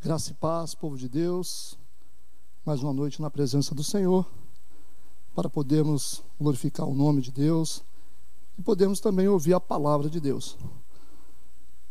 [0.00, 1.76] Graça e paz, povo de Deus.
[2.64, 4.24] Mais uma noite na presença do Senhor,
[5.34, 7.82] para podermos glorificar o nome de Deus
[8.56, 10.56] e podermos também ouvir a palavra de Deus.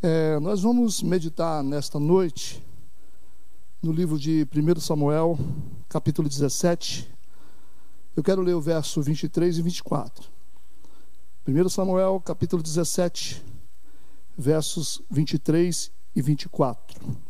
[0.02, 2.64] É, nós vamos meditar nesta noite
[3.84, 5.38] no livro de 1 Samuel,
[5.90, 7.14] capítulo 17.
[8.16, 10.30] Eu quero ler o verso 23 e 24.
[11.46, 13.44] 1 Samuel, capítulo 17,
[14.38, 17.27] versos 23 e 24.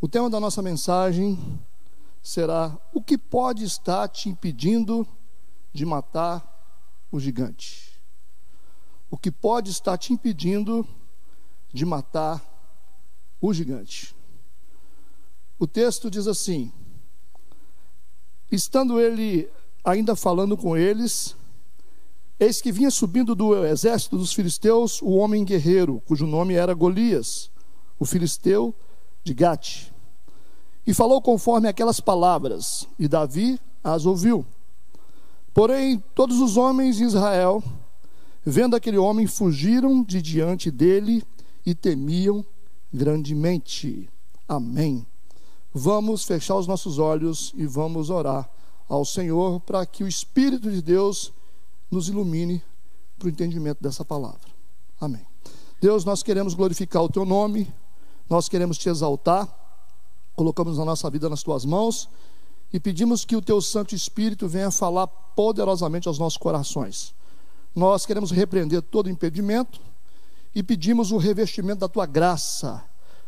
[0.00, 1.36] O tema da nossa mensagem
[2.22, 5.06] será: O que pode estar te impedindo
[5.72, 6.46] de matar
[7.10, 8.00] o gigante?
[9.10, 10.86] O que pode estar te impedindo
[11.72, 12.44] de matar
[13.40, 14.14] o gigante?
[15.58, 16.72] O texto diz assim:
[18.52, 19.50] Estando ele
[19.84, 21.34] ainda falando com eles,
[22.38, 27.50] eis que vinha subindo do exército dos filisteus o homem guerreiro, cujo nome era Golias,
[27.98, 28.72] o filisteu
[29.24, 29.97] de Gate.
[30.88, 34.46] E falou conforme aquelas palavras, e Davi as ouviu.
[35.52, 37.62] Porém, todos os homens de Israel,
[38.42, 41.22] vendo aquele homem, fugiram de diante dele
[41.66, 42.42] e temiam
[42.90, 44.08] grandemente.
[44.48, 45.06] Amém.
[45.74, 48.48] Vamos fechar os nossos olhos e vamos orar
[48.88, 51.34] ao Senhor para que o Espírito de Deus
[51.90, 52.62] nos ilumine
[53.18, 54.48] para o entendimento dessa palavra.
[54.98, 55.26] Amém.
[55.82, 57.70] Deus, nós queremos glorificar o teu nome
[58.28, 59.48] nós queremos te exaltar,
[60.38, 62.08] colocamos a nossa vida nas tuas mãos
[62.72, 67.12] e pedimos que o teu Santo Espírito venha falar poderosamente aos nossos corações.
[67.74, 69.80] Nós queremos repreender todo impedimento
[70.54, 72.84] e pedimos o revestimento da tua graça.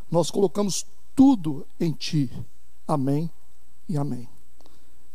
[0.08, 0.86] Nós colocamos
[1.16, 2.30] tudo em ti.
[2.86, 3.28] Amém
[3.88, 4.28] e amém.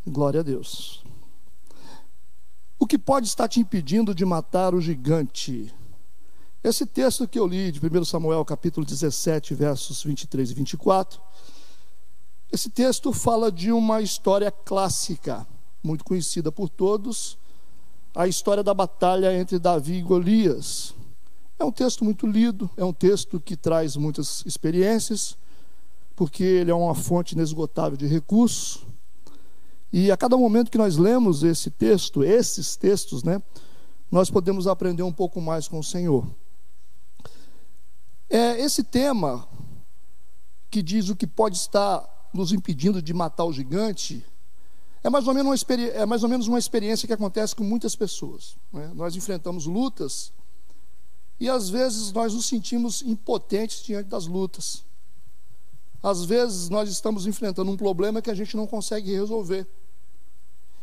[0.06, 1.02] Glória a Deus.
[2.78, 5.74] O que pode estar te impedindo de matar o gigante?
[6.62, 11.22] Esse texto que eu li de 1 Samuel, capítulo 17, versos 23 e 24,
[12.56, 15.46] esse texto fala de uma história clássica,
[15.82, 17.36] muito conhecida por todos,
[18.14, 20.94] a história da batalha entre Davi e Golias.
[21.58, 25.36] É um texto muito lido, é um texto que traz muitas experiências,
[26.16, 28.86] porque ele é uma fonte inesgotável de recursos.
[29.92, 33.42] E a cada momento que nós lemos esse texto, esses textos, né,
[34.10, 36.26] nós podemos aprender um pouco mais com o Senhor.
[38.30, 39.46] É esse tema
[40.70, 44.24] que diz o que pode estar nos impedindo de matar o gigante
[45.02, 47.94] é mais ou menos uma, é mais ou menos uma experiência que acontece com muitas
[47.94, 48.56] pessoas.
[48.72, 48.90] Né?
[48.92, 50.32] Nós enfrentamos lutas
[51.38, 54.84] e às vezes nós nos sentimos impotentes diante das lutas.
[56.02, 59.66] Às vezes nós estamos enfrentando um problema que a gente não consegue resolver.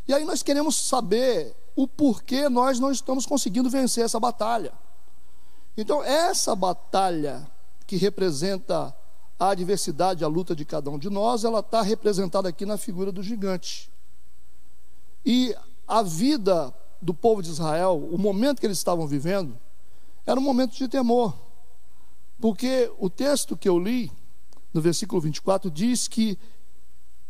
[0.08, 4.72] E aí nós queremos saber o porquê nós não estamos conseguindo vencer essa batalha.
[5.76, 7.46] Então, essa batalha
[7.86, 8.94] que representa
[9.38, 13.10] a adversidade, a luta de cada um de nós, ela está representada aqui na figura
[13.10, 13.90] do gigante.
[15.24, 15.54] E
[15.86, 19.58] a vida do povo de Israel, o momento que eles estavam vivendo,
[20.26, 21.34] era um momento de temor.
[22.40, 24.10] Porque o texto que eu li,
[24.72, 26.38] no versículo 24, diz que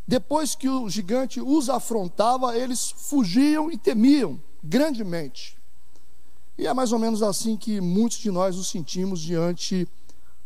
[0.07, 5.57] depois que o gigante os afrontava, eles fugiam e temiam grandemente.
[6.57, 9.89] E é mais ou menos assim que muitos de nós nos sentimos diante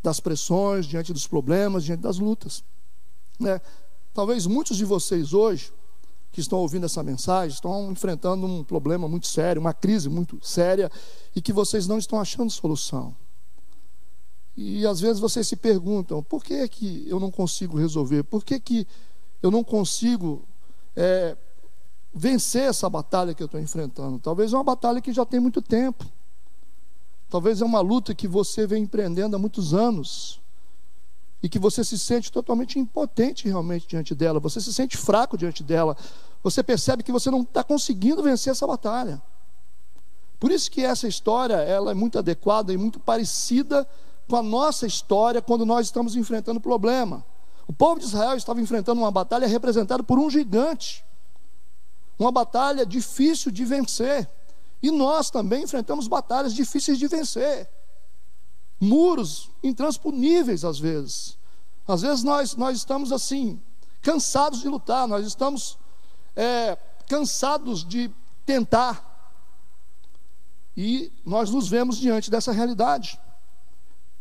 [0.03, 2.63] das pressões, diante dos problemas, diante das lutas.
[3.39, 3.61] Né?
[4.15, 5.73] Talvez muitos de vocês hoje,
[6.33, 10.91] que estão ouvindo essa mensagem, estão enfrentando um problema muito sério, uma crise muito séria,
[11.35, 13.15] e que vocês não estão achando solução.
[14.57, 18.25] E às vezes vocês se perguntam: por que, que eu não consigo resolver?
[18.25, 18.87] Por que, que
[19.41, 20.45] eu não consigo
[20.97, 21.37] é,
[22.13, 24.19] vencer essa batalha que eu estou enfrentando.
[24.19, 26.05] Talvez é uma batalha que já tem muito tempo.
[27.31, 30.41] Talvez é uma luta que você vem empreendendo há muitos anos.
[31.43, 34.41] E que você se sente totalmente impotente realmente diante dela.
[34.41, 35.97] Você se sente fraco diante dela.
[36.43, 39.23] Você percebe que você não está conseguindo vencer essa batalha.
[40.41, 43.87] Por isso que essa história ela é muito adequada e muito parecida
[44.29, 47.25] com a nossa história quando nós estamos enfrentando problema.
[47.67, 51.05] O povo de Israel estava enfrentando uma batalha representada por um gigante.
[52.19, 54.29] Uma batalha difícil de vencer.
[54.83, 57.69] E nós também enfrentamos batalhas difíceis de vencer.
[58.81, 61.37] Muros intransponíveis às vezes.
[61.87, 63.61] Às vezes nós, nós estamos assim,
[64.03, 65.79] cansados de lutar, nós estamos
[66.37, 66.77] é,
[67.09, 68.11] cansados de
[68.47, 69.05] tentar.
[70.77, 73.19] E nós nos vemos diante dessa realidade.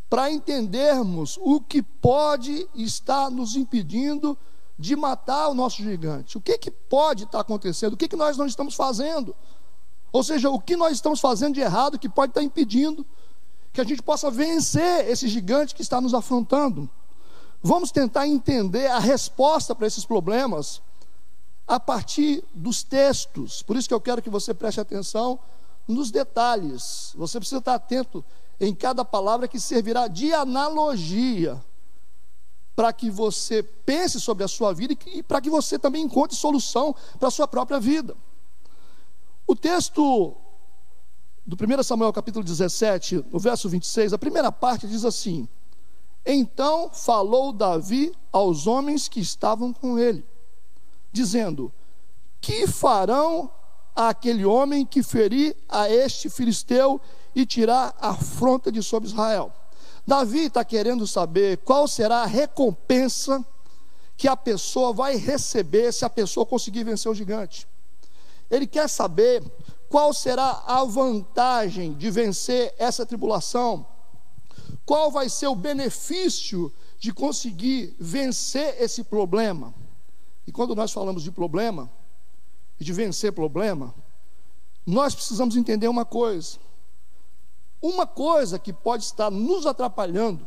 [0.10, 4.38] Para entendermos o que pode estar nos impedindo
[4.80, 6.38] de matar o nosso gigante.
[6.38, 7.94] O que, que pode estar acontecendo?
[7.94, 9.36] O que, que nós não estamos fazendo?
[10.18, 13.06] Ou seja, o que nós estamos fazendo de errado que pode estar impedindo
[13.72, 16.90] que a gente possa vencer esse gigante que está nos afrontando?
[17.62, 20.82] Vamos tentar entender a resposta para esses problemas
[21.68, 23.62] a partir dos textos.
[23.62, 25.38] Por isso que eu quero que você preste atenção
[25.88, 27.14] nos detalhes.
[27.16, 28.26] Você precisa estar atento
[28.60, 31.64] em cada palavra que servirá de analogia
[32.76, 36.96] para que você pense sobre a sua vida e para que você também encontre solução
[37.20, 38.18] para a sua própria vida.
[39.50, 40.36] O texto
[41.46, 45.48] do 1 Samuel capítulo 17, no verso 26, a primeira parte diz assim:
[46.26, 50.26] Então falou Davi aos homens que estavam com ele,
[51.14, 51.72] dizendo:
[52.42, 53.50] Que farão
[53.96, 57.00] aquele homem que ferir a este filisteu
[57.34, 59.54] e tirar a afronta de sobre Israel?
[60.06, 63.46] Davi está querendo saber qual será a recompensa
[64.18, 67.66] que a pessoa vai receber se a pessoa conseguir vencer o gigante.
[68.50, 69.44] Ele quer saber
[69.90, 73.86] qual será a vantagem de vencer essa tribulação?
[74.86, 79.74] Qual vai ser o benefício de conseguir vencer esse problema?
[80.46, 81.92] E quando nós falamos de problema,
[82.80, 83.94] e de vencer problema,
[84.86, 86.60] nós precisamos entender uma coisa.
[87.82, 90.46] Uma coisa que pode estar nos atrapalhando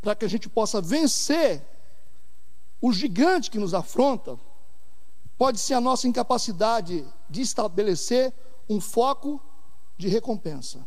[0.00, 1.62] para que a gente possa vencer
[2.80, 4.38] o gigante que nos afronta,
[5.38, 8.34] pode ser a nossa incapacidade de estabelecer
[8.68, 9.40] um foco
[9.96, 10.84] de recompensa.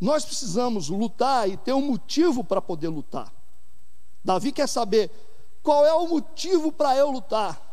[0.00, 3.32] Nós precisamos lutar e ter um motivo para poder lutar.
[4.24, 5.10] Davi quer saber
[5.62, 7.70] qual é o motivo para eu lutar.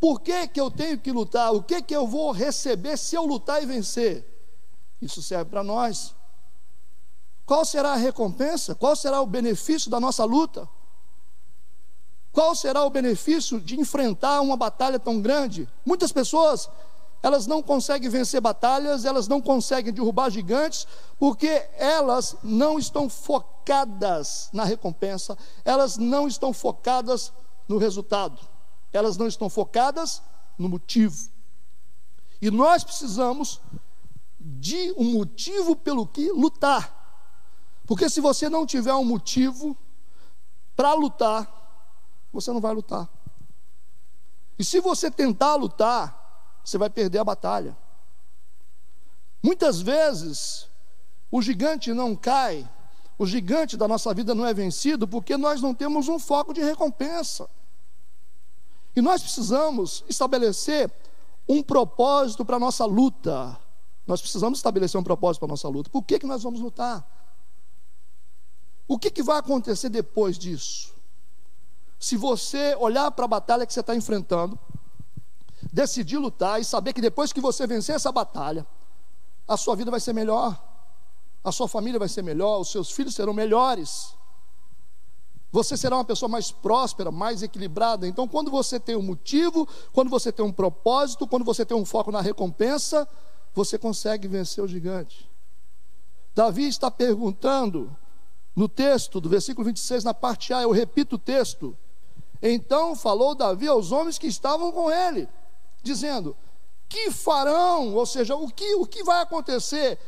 [0.00, 1.54] Por que, que eu tenho que lutar?
[1.54, 4.26] O que, que eu vou receber se eu lutar e vencer?
[5.00, 6.14] Isso serve para nós.
[7.46, 8.74] Qual será a recompensa?
[8.74, 10.68] Qual será o benefício da nossa luta?
[12.36, 15.66] Qual será o benefício de enfrentar uma batalha tão grande?
[15.86, 16.68] Muitas pessoas,
[17.22, 20.86] elas não conseguem vencer batalhas, elas não conseguem derrubar gigantes,
[21.18, 25.34] porque elas não estão focadas na recompensa,
[25.64, 27.32] elas não estão focadas
[27.66, 28.38] no resultado,
[28.92, 30.20] elas não estão focadas
[30.58, 31.30] no motivo.
[32.42, 33.62] E nós precisamos
[34.38, 36.94] de um motivo pelo que lutar.
[37.86, 39.74] Porque se você não tiver um motivo
[40.76, 41.56] para lutar,
[42.36, 43.08] você não vai lutar.
[44.58, 47.76] E se você tentar lutar, você vai perder a batalha.
[49.42, 50.68] Muitas vezes,
[51.30, 52.68] o gigante não cai,
[53.18, 56.62] o gigante da nossa vida não é vencido porque nós não temos um foco de
[56.62, 57.48] recompensa.
[58.94, 60.90] E nós precisamos estabelecer
[61.48, 63.58] um propósito para a nossa luta.
[64.06, 65.90] Nós precisamos estabelecer um propósito para a nossa luta.
[65.90, 67.06] Por que, que nós vamos lutar?
[68.88, 70.95] O que, que vai acontecer depois disso?
[72.06, 74.56] Se você olhar para a batalha que você está enfrentando,
[75.72, 78.64] decidir lutar e saber que depois que você vencer essa batalha,
[79.48, 80.56] a sua vida vai ser melhor,
[81.42, 84.14] a sua família vai ser melhor, os seus filhos serão melhores,
[85.50, 88.06] você será uma pessoa mais próspera, mais equilibrada.
[88.06, 91.84] Então, quando você tem um motivo, quando você tem um propósito, quando você tem um
[91.84, 93.08] foco na recompensa,
[93.52, 95.28] você consegue vencer o gigante.
[96.36, 97.90] Davi está perguntando
[98.54, 101.76] no texto do versículo 26, na parte A, eu repito o texto.
[102.48, 105.28] Então falou Davi aos homens que estavam com ele,
[105.82, 106.36] dizendo:
[106.88, 107.94] Que farão?
[107.94, 109.98] Ou seja, o que, o que vai acontecer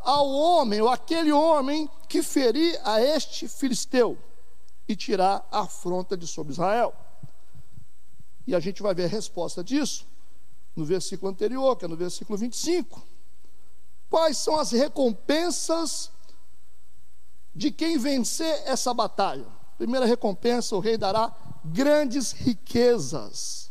[0.00, 4.16] ao homem, ou aquele homem que ferir a este filisteu
[4.88, 6.94] e tirar a afronta de sobre Israel?
[8.46, 10.06] E a gente vai ver a resposta disso
[10.74, 13.02] no versículo anterior, que é no versículo 25.
[14.08, 16.12] Quais são as recompensas
[17.54, 19.46] de quem vencer essa batalha?
[19.76, 21.34] Primeira recompensa, o rei dará
[21.72, 23.70] grandes riquezas.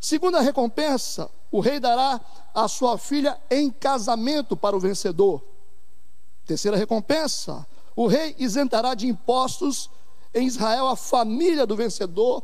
[0.00, 2.20] Segunda recompensa, o rei dará
[2.54, 5.42] a sua filha em casamento para o vencedor.
[6.46, 9.90] Terceira recompensa, o rei isentará de impostos
[10.34, 12.42] em Israel a família do vencedor,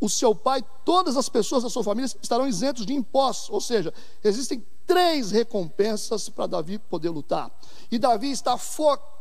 [0.00, 3.50] o seu pai, todas as pessoas da sua família estarão isentos de impostos.
[3.50, 7.50] Ou seja, existem três recompensas para Davi poder lutar.
[7.90, 9.11] E Davi está focado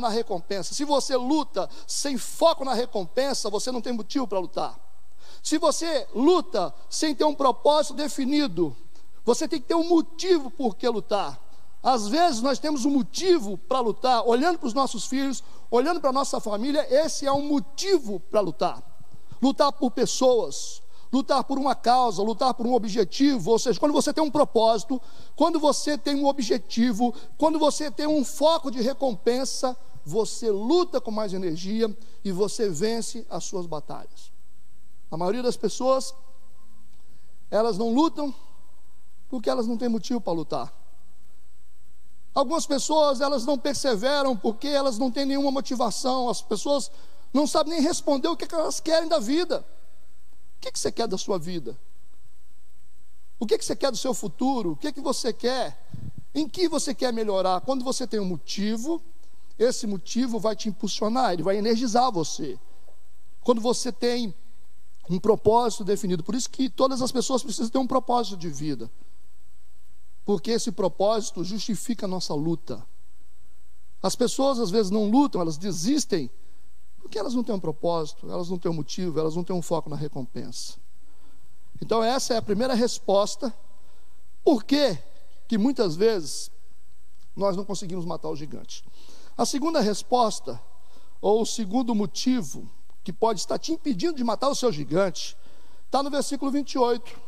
[0.00, 0.74] na recompensa.
[0.74, 4.78] Se você luta sem foco na recompensa, você não tem motivo para lutar.
[5.42, 8.76] Se você luta sem ter um propósito definido,
[9.24, 11.38] você tem que ter um motivo por que lutar.
[11.82, 16.10] Às vezes nós temos um motivo para lutar, olhando para os nossos filhos, olhando para
[16.10, 18.82] a nossa família, esse é um motivo para lutar.
[19.40, 24.12] Lutar por pessoas, lutar por uma causa, lutar por um objetivo, ou seja, quando você
[24.12, 25.00] tem um propósito,
[25.34, 31.10] quando você tem um objetivo, quando você tem um foco de recompensa, você luta com
[31.10, 34.32] mais energia e você vence as suas batalhas.
[35.10, 36.14] A maioria das pessoas,
[37.50, 38.34] elas não lutam
[39.28, 40.72] porque elas não têm motivo para lutar.
[42.34, 46.28] Algumas pessoas, elas não perseveram porque elas não têm nenhuma motivação.
[46.28, 46.90] As pessoas
[47.32, 49.64] não sabem nem responder o que, é que elas querem da vida.
[50.58, 51.78] O que, que você quer da sua vida?
[53.38, 54.72] O que, que você quer do seu futuro?
[54.72, 55.88] O que, que você quer?
[56.34, 57.60] Em que você quer melhorar?
[57.60, 59.00] Quando você tem um motivo,
[59.56, 62.58] esse motivo vai te impulsionar, ele vai energizar você.
[63.40, 64.34] Quando você tem
[65.08, 68.90] um propósito definido, por isso que todas as pessoas precisam ter um propósito de vida.
[70.24, 72.84] Porque esse propósito justifica a nossa luta.
[74.02, 76.28] As pessoas às vezes não lutam, elas desistem,
[77.08, 79.62] porque elas não têm um propósito, elas não têm um motivo, elas não têm um
[79.62, 80.74] foco na recompensa.
[81.80, 83.52] Então, essa é a primeira resposta.
[84.44, 84.98] Por que,
[85.48, 86.50] que muitas vezes
[87.34, 88.84] nós não conseguimos matar o gigante?
[89.38, 90.60] A segunda resposta,
[91.18, 92.70] ou o segundo motivo,
[93.02, 95.34] que pode estar te impedindo de matar o seu gigante,
[95.86, 97.18] está no versículo 28,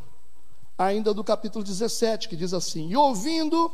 [0.77, 3.71] ainda do capítulo 17, que diz assim: E ouvindo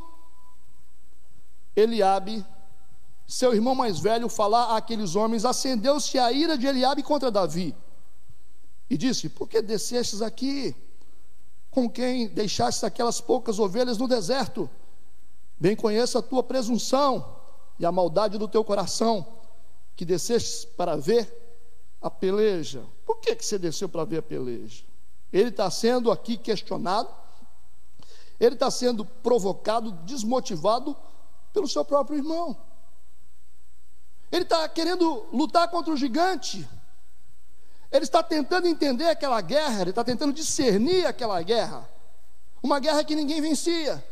[1.76, 2.46] Eliabe,
[3.28, 7.76] seu irmão mais velho, falar àqueles homens, acendeu-se a ira de Eliabe contra Davi
[8.90, 10.74] e disse: Por que descestes aqui?
[11.70, 14.70] Com quem deixastes aquelas poucas ovelhas no deserto?
[15.60, 17.36] Bem conheço a tua presunção
[17.78, 19.28] e a maldade do teu coração,
[19.96, 21.30] que descestes para ver
[22.02, 22.84] a peleja.
[23.06, 24.84] Por que, que você desceu para ver a peleja?
[25.34, 27.10] Ele está sendo aqui questionado,
[28.40, 30.96] ele está sendo provocado, desmotivado
[31.52, 32.56] pelo seu próprio irmão.
[34.32, 36.68] Ele está querendo lutar contra o gigante,
[37.92, 41.88] ele está tentando entender aquela guerra, ele está tentando discernir aquela guerra.
[42.62, 44.04] Uma guerra que ninguém vencia.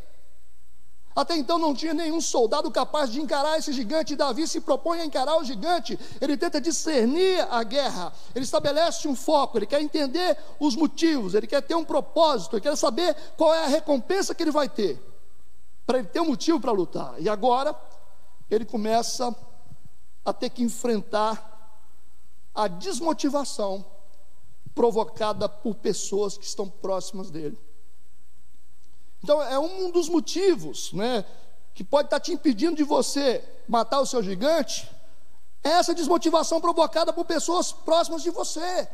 [1.15, 4.17] Até então não tinha nenhum soldado capaz de encarar esse gigante.
[4.17, 5.97] Davi se propõe a encarar o gigante.
[6.19, 8.11] Ele tenta discernir a guerra.
[8.35, 9.57] Ele estabelece um foco.
[9.57, 11.33] Ele quer entender os motivos.
[11.33, 12.55] Ele quer ter um propósito.
[12.55, 15.01] Ele quer saber qual é a recompensa que ele vai ter.
[15.85, 17.15] Para ele ter um motivo para lutar.
[17.17, 17.73] E agora
[18.51, 19.33] ele começa
[20.25, 21.53] a ter que enfrentar
[22.53, 23.85] a desmotivação
[24.73, 27.57] provocada por pessoas que estão próximas dele.
[29.23, 31.23] Então, é um dos motivos né,
[31.73, 34.89] que pode estar te impedindo de você matar o seu gigante,
[35.63, 38.87] é essa desmotivação provocada por pessoas próximas de você.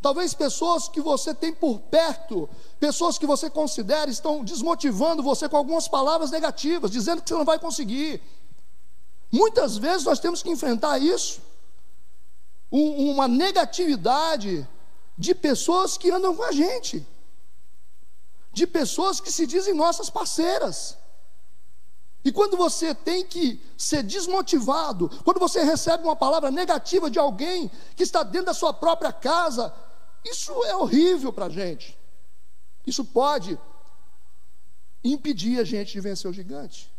[0.00, 2.48] Talvez pessoas que você tem por perto,
[2.80, 7.44] pessoas que você considera estão desmotivando você com algumas palavras negativas, dizendo que você não
[7.44, 8.20] vai conseguir.
[9.32, 11.40] Muitas vezes nós temos que enfrentar isso
[12.70, 14.68] um, uma negatividade
[15.16, 17.06] de pessoas que andam com a gente,
[18.52, 20.98] de pessoas que se dizem nossas parceiras.
[22.24, 27.70] E quando você tem que ser desmotivado, quando você recebe uma palavra negativa de alguém
[27.96, 29.74] que está dentro da sua própria casa,
[30.24, 31.98] isso é horrível para a gente.
[32.86, 33.58] Isso pode
[35.02, 36.91] impedir a gente de vencer o gigante.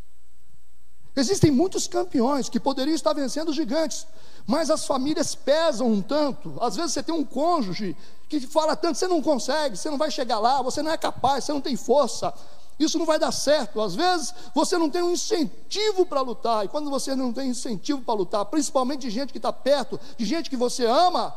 [1.15, 4.07] Existem muitos campeões que poderiam estar vencendo os gigantes,
[4.47, 6.57] mas as famílias pesam um tanto.
[6.59, 7.95] Às vezes você tem um cônjuge
[8.27, 11.43] que fala tanto, você não consegue, você não vai chegar lá, você não é capaz,
[11.43, 12.33] você não tem força,
[12.79, 13.79] isso não vai dar certo.
[13.79, 18.01] Às vezes você não tem um incentivo para lutar, e quando você não tem incentivo
[18.01, 21.31] para lutar, principalmente de gente que está perto, de gente que você ama,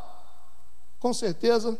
[0.99, 1.79] com certeza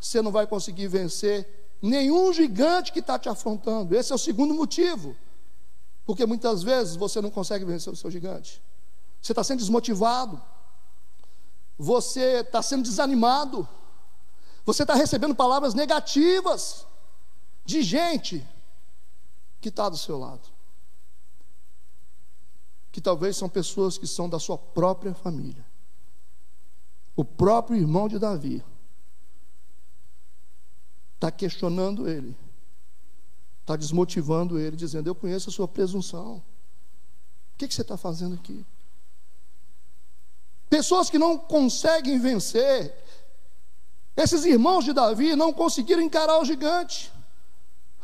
[0.00, 3.94] você não vai conseguir vencer nenhum gigante que está te afrontando.
[3.94, 5.14] Esse é o segundo motivo.
[6.04, 8.62] Porque muitas vezes você não consegue vencer o seu gigante.
[9.20, 10.42] Você está sendo desmotivado.
[11.78, 13.68] Você está sendo desanimado.
[14.64, 16.86] Você está recebendo palavras negativas
[17.64, 18.46] de gente
[19.60, 20.48] que está do seu lado.
[22.90, 25.64] Que talvez são pessoas que são da sua própria família.
[27.14, 28.64] O próprio irmão de Davi
[31.14, 32.36] está questionando ele
[33.62, 36.36] está desmotivando ele, dizendo: Eu conheço a sua presunção.
[36.36, 38.64] O que, que você está fazendo aqui?
[40.68, 42.94] Pessoas que não conseguem vencer.
[44.16, 47.10] Esses irmãos de Davi não conseguiram encarar o gigante.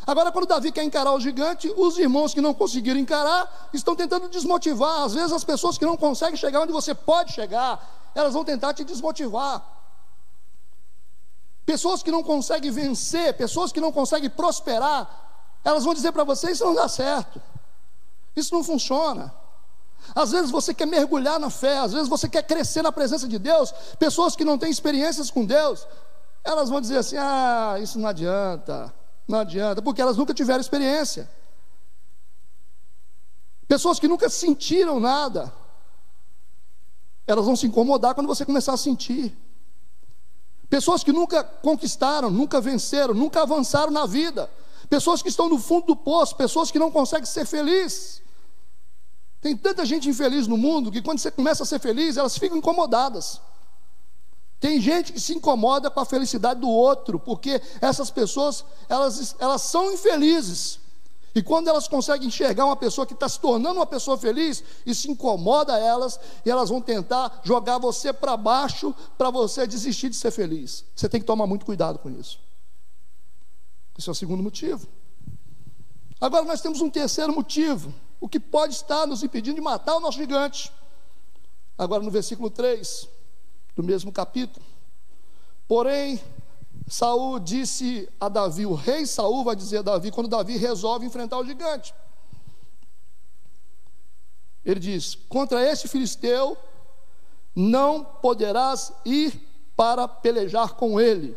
[0.07, 4.29] Agora, quando Davi quer encarar o gigante, os irmãos que não conseguiram encarar estão tentando
[4.29, 5.03] desmotivar.
[5.03, 8.73] Às vezes, as pessoas que não conseguem chegar onde você pode chegar, elas vão tentar
[8.73, 9.63] te desmotivar.
[11.67, 15.28] Pessoas que não conseguem vencer, pessoas que não conseguem prosperar,
[15.69, 17.41] elas vão dizer para você: isso não dá certo,
[18.35, 19.33] isso não funciona.
[20.15, 23.39] Às vezes você quer mergulhar na fé, às vezes você quer crescer na presença de
[23.39, 23.73] Deus.
[23.99, 25.87] Pessoas que não têm experiências com Deus,
[26.43, 28.95] elas vão dizer assim: ah, isso não adianta,
[29.27, 31.29] não adianta, porque elas nunca tiveram experiência.
[33.67, 35.53] Pessoas que nunca sentiram nada,
[37.27, 39.37] elas vão se incomodar quando você começar a sentir.
[40.71, 44.51] Pessoas que nunca conquistaram, nunca venceram, nunca avançaram na vida,
[44.89, 48.23] pessoas que estão no fundo do poço, pessoas que não conseguem ser felizes.
[49.41, 52.59] Tem tanta gente infeliz no mundo que quando você começa a ser feliz, elas ficam
[52.59, 53.41] incomodadas.
[54.59, 59.63] Tem gente que se incomoda com a felicidade do outro, porque essas pessoas, elas, elas
[59.63, 60.81] são infelizes.
[61.33, 65.09] E quando elas conseguem enxergar uma pessoa que está se tornando uma pessoa feliz, isso
[65.09, 70.33] incomoda elas, e elas vão tentar jogar você para baixo para você desistir de ser
[70.33, 70.85] feliz.
[70.97, 72.41] Você tem que tomar muito cuidado com isso.
[73.99, 74.87] Esse é o segundo motivo.
[76.21, 80.01] Agora nós temos um terceiro motivo, o que pode estar nos impedindo de matar o
[80.01, 80.73] nosso gigante.
[81.77, 83.09] Agora no versículo 3
[83.75, 84.65] do mesmo capítulo.
[85.67, 86.21] Porém,
[86.89, 91.39] Saul disse a Davi, o rei Saul vai dizer a Davi, quando Davi resolve enfrentar
[91.39, 91.95] o gigante.
[94.65, 96.57] Ele diz: Contra este filisteu
[97.55, 99.41] não poderás ir
[99.77, 101.37] para pelejar com ele.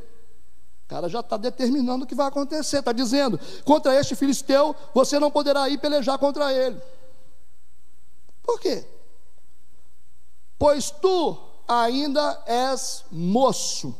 [0.91, 5.31] Cara já está determinando o que vai acontecer, está dizendo: contra este filisteu você não
[5.31, 6.81] poderá ir pelejar contra ele.
[8.43, 8.85] Por quê?
[10.59, 13.95] Pois tu ainda és moço,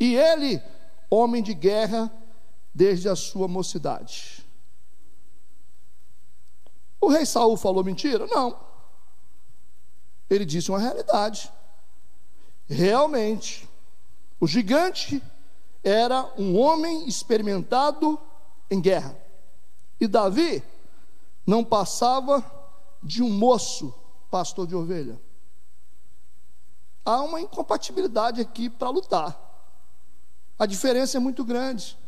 [0.00, 0.60] e ele,
[1.08, 2.10] homem de guerra,
[2.74, 4.44] desde a sua mocidade.
[7.00, 8.26] O rei Saul falou mentira?
[8.26, 8.58] Não.
[10.28, 11.52] Ele disse uma realidade.
[12.66, 13.68] Realmente,
[14.40, 15.22] o gigante
[15.84, 18.18] era um homem experimentado
[18.70, 19.16] em guerra.
[20.00, 20.62] E Davi
[21.46, 22.44] não passava
[23.02, 23.94] de um moço
[24.30, 25.20] pastor de ovelha
[27.04, 29.38] há uma incompatibilidade aqui para lutar.
[30.58, 31.98] A diferença é muito grande.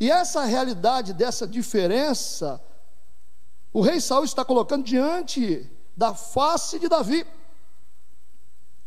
[0.00, 2.62] E essa realidade dessa diferença,
[3.72, 7.26] o rei Saul está colocando diante da face de Davi,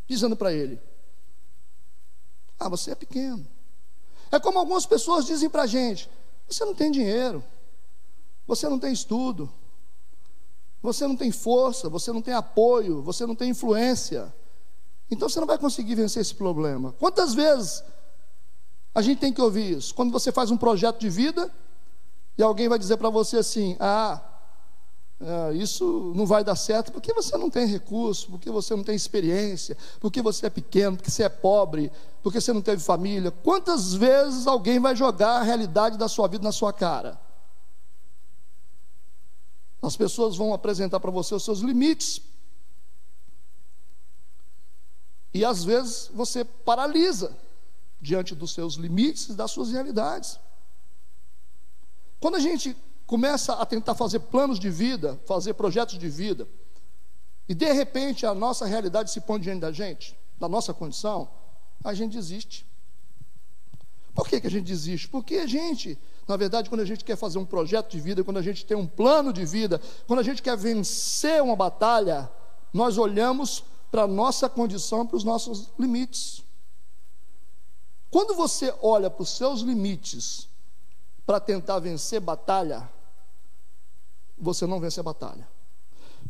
[0.07, 0.81] dizendo para ele:
[2.61, 3.43] Ah, você é pequeno.
[4.31, 6.07] É como algumas pessoas dizem para a gente:
[6.47, 7.43] Você não tem dinheiro,
[8.45, 9.51] você não tem estudo,
[10.79, 14.31] você não tem força, você não tem apoio, você não tem influência.
[15.09, 16.93] Então você não vai conseguir vencer esse problema.
[16.99, 17.83] Quantas vezes
[18.93, 19.95] a gente tem que ouvir isso?
[19.95, 21.51] Quando você faz um projeto de vida
[22.37, 24.21] e alguém vai dizer para você assim: ah,
[25.23, 28.95] é, isso não vai dar certo porque você não tem recurso, porque você não tem
[28.95, 31.91] experiência, porque você é pequeno, porque você é pobre,
[32.23, 33.29] porque você não teve família.
[33.29, 37.21] Quantas vezes alguém vai jogar a realidade da sua vida na sua cara?
[39.79, 42.21] As pessoas vão apresentar para você os seus limites.
[45.33, 47.37] E às vezes você paralisa
[48.01, 50.39] diante dos seus limites das suas realidades.
[52.19, 52.75] Quando a gente
[53.11, 56.47] começa a tentar fazer planos de vida, fazer projetos de vida,
[57.45, 61.29] e de repente a nossa realidade se põe diante da gente, da nossa condição,
[61.83, 62.65] a gente desiste.
[64.15, 65.09] Por que, que a gente desiste?
[65.09, 68.37] Porque a gente na verdade, quando a gente quer fazer um projeto de vida, quando
[68.37, 72.31] a gente tem um plano de vida, quando a gente quer vencer uma batalha,
[72.71, 76.41] nós olhamos para a nossa condição, para os nossos limites.
[78.09, 80.47] Quando você olha para os seus limites
[81.25, 82.89] para tentar vencer batalha,
[84.41, 85.47] você não vence a batalha.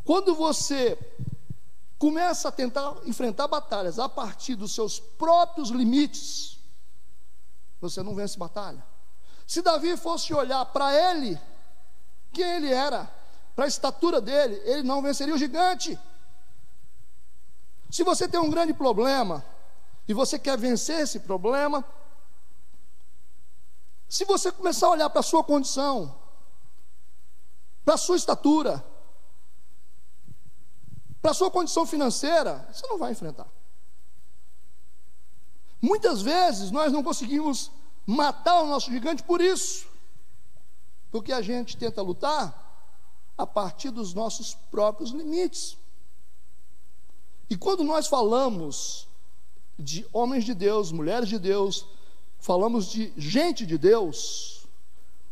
[0.04, 0.98] Quando você
[1.98, 6.60] começa a tentar enfrentar batalhas a partir dos seus próprios limites,
[7.80, 8.86] você não vence batalha.
[9.48, 11.40] Se Davi fosse olhar para ele,
[12.34, 13.10] quem ele era,
[13.56, 15.98] para a estatura dele, ele não venceria o gigante.
[17.90, 19.44] Se você tem um grande problema
[20.08, 21.84] e você quer vencer esse problema,
[24.08, 26.21] se você começar a olhar para a sua condição,
[27.84, 28.84] para a sua estatura,
[31.22, 33.48] para a sua condição financeira, você não vai enfrentar.
[35.82, 37.72] Muitas vezes nós não conseguimos
[38.06, 39.88] matar o nosso gigante por isso.
[41.12, 42.62] Porque a gente tenta lutar
[43.38, 45.78] a partir dos nossos próprios limites.
[47.50, 49.08] E quando nós falamos
[49.78, 51.86] de homens de Deus, mulheres de Deus,
[52.40, 54.61] falamos de gente de Deus,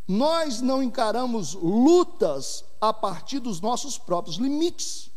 [0.09, 5.11] nós não encaramos lutas a partir dos nossos próprios limites.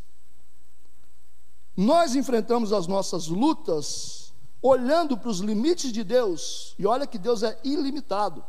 [1.74, 7.42] Nós enfrentamos as nossas lutas olhando para os limites de Deus, e olha que Deus
[7.42, 8.44] é ilimitado.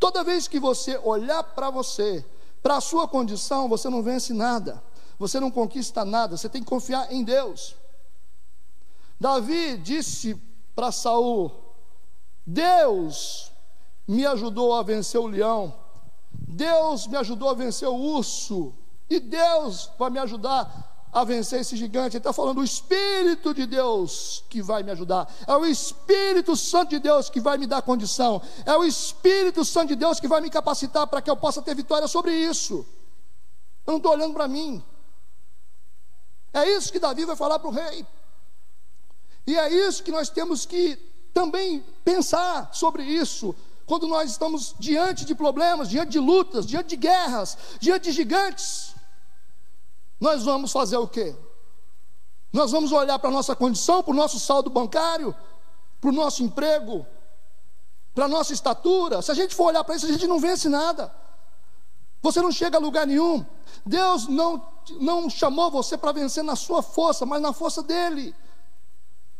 [0.00, 2.24] Toda vez que você olhar para você,
[2.62, 4.82] para a sua condição, você não vence nada,
[5.18, 7.76] você não conquista nada, você tem que confiar em Deus.
[9.20, 10.40] Davi disse
[10.74, 11.52] para Saul:
[12.46, 13.52] Deus
[14.06, 15.74] me ajudou a vencer o leão,
[16.32, 18.74] Deus me ajudou a vencer o urso,
[19.08, 22.16] e Deus vai me ajudar a vencer esse gigante.
[22.16, 25.32] Ele está falando o Espírito de Deus que vai me ajudar.
[25.46, 28.42] É o Espírito Santo de Deus que vai me dar condição.
[28.66, 31.74] É o Espírito Santo de Deus que vai me capacitar para que eu possa ter
[31.76, 32.84] vitória sobre isso.
[33.86, 34.82] Eu não estou olhando para mim.
[36.52, 38.04] É isso que Davi vai falar para o rei.
[39.46, 40.96] E é isso que nós temos que
[41.32, 43.54] também pensar sobre isso.
[43.86, 48.94] Quando nós estamos diante de problemas, diante de lutas, diante de guerras, diante de gigantes
[50.24, 51.36] nós vamos fazer o quê?
[52.52, 55.34] Nós vamos olhar para a nossa condição, para o nosso saldo bancário,
[56.00, 57.04] para o nosso emprego,
[58.14, 59.20] para a nossa estatura.
[59.20, 61.14] Se a gente for olhar para isso, a gente não vence nada.
[62.22, 63.44] Você não chega a lugar nenhum.
[63.84, 64.66] Deus não,
[65.00, 68.34] não chamou você para vencer na sua força, mas na força dele.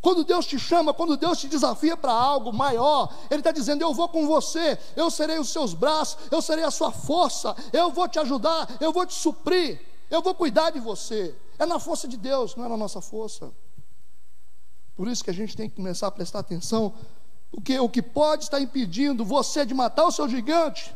[0.05, 3.95] Quando Deus te chama, quando Deus te desafia para algo maior, Ele está dizendo: Eu
[3.95, 8.07] vou com você, eu serei os seus braços, eu serei a sua força, eu vou
[8.07, 9.81] te ajudar, eu vou te suprir.
[10.11, 11.35] Eu vou cuidar de você.
[11.59, 13.51] É na força de Deus, não é na nossa força.
[14.95, 16.93] Por isso que a gente tem que começar a prestar atenção,
[17.51, 20.95] porque o que pode estar impedindo você de matar o seu gigante,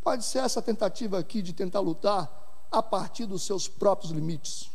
[0.00, 2.30] pode ser essa tentativa aqui de tentar lutar
[2.70, 4.70] a partir dos seus próprios limites.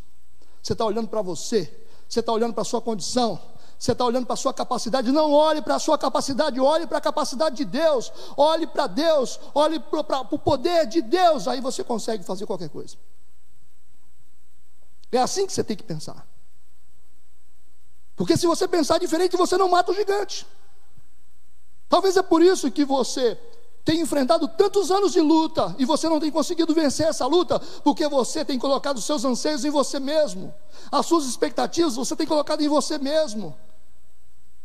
[0.62, 1.73] Você está olhando para você,
[2.10, 3.39] você está olhando para a sua condição,
[3.84, 7.00] você está olhando para a sua capacidade, não olhe para a sua capacidade, olhe para
[7.00, 11.84] a capacidade de Deus, olhe para Deus, olhe para o poder de Deus, aí você
[11.84, 12.96] consegue fazer qualquer coisa.
[15.12, 16.26] É assim que você tem que pensar.
[18.15, 20.48] Porque se você pensar diferente, você não mata o gigante.
[21.89, 23.38] Talvez é por isso que você
[23.84, 28.08] tem enfrentado tantos anos de luta e você não tem conseguido vencer essa luta, porque
[28.08, 30.54] você tem colocado seus anseios em você mesmo,
[30.89, 33.54] as suas expectativas você tem colocado em você mesmo.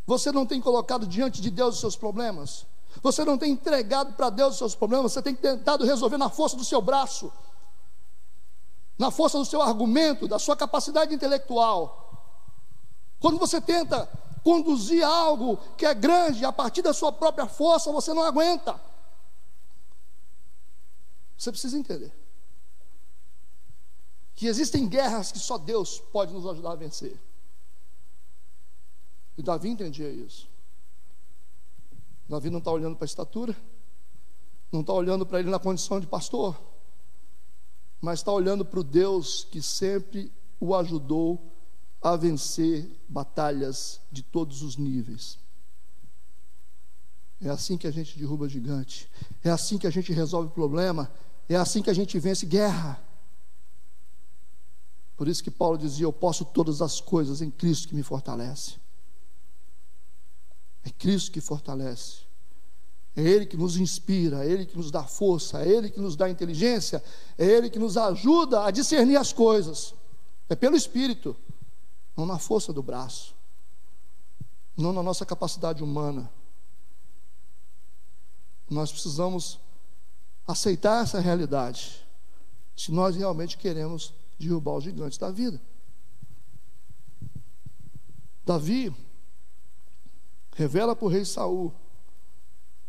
[0.08, 2.66] Você não tem colocado diante de Deus os seus problemas,
[3.00, 6.56] você não tem entregado para Deus os seus problemas, você tem tentado resolver na força
[6.56, 7.30] do seu braço
[8.98, 12.04] na força do seu argumento, da sua capacidade intelectual.
[13.20, 14.06] Quando você tenta
[14.42, 18.80] conduzir algo que é grande a partir da sua própria força, você não aguenta.
[21.36, 22.12] Você precisa entender
[24.34, 27.20] que existem guerras que só Deus pode nos ajudar a vencer.
[29.38, 30.50] E Davi entendia isso.
[32.28, 33.56] Davi não está olhando para a estatura,
[34.72, 36.60] não está olhando para ele na condição de pastor,
[38.00, 41.40] mas está olhando para o Deus que sempre o ajudou
[42.02, 45.38] a vencer batalhas de todos os níveis.
[47.40, 49.08] É assim que a gente derruba gigante,
[49.44, 51.08] é assim que a gente resolve problema,
[51.48, 53.00] é assim que a gente vence guerra.
[55.16, 58.87] Por isso que Paulo dizia: Eu posso todas as coisas em Cristo que me fortalece.
[60.88, 62.20] É Cristo que fortalece.
[63.14, 66.16] É Ele que nos inspira, é Ele que nos dá força, é Ele que nos
[66.16, 67.04] dá inteligência,
[67.36, 69.94] é Ele que nos ajuda a discernir as coisas.
[70.48, 71.36] É pelo Espírito,
[72.16, 73.34] não na força do braço,
[74.74, 76.30] não na nossa capacidade humana.
[78.70, 79.60] Nós precisamos
[80.46, 82.06] aceitar essa realidade,
[82.74, 85.60] se nós realmente queremos derrubar os gigantes da vida.
[88.46, 88.94] Davi
[90.58, 91.72] revela para o rei Saul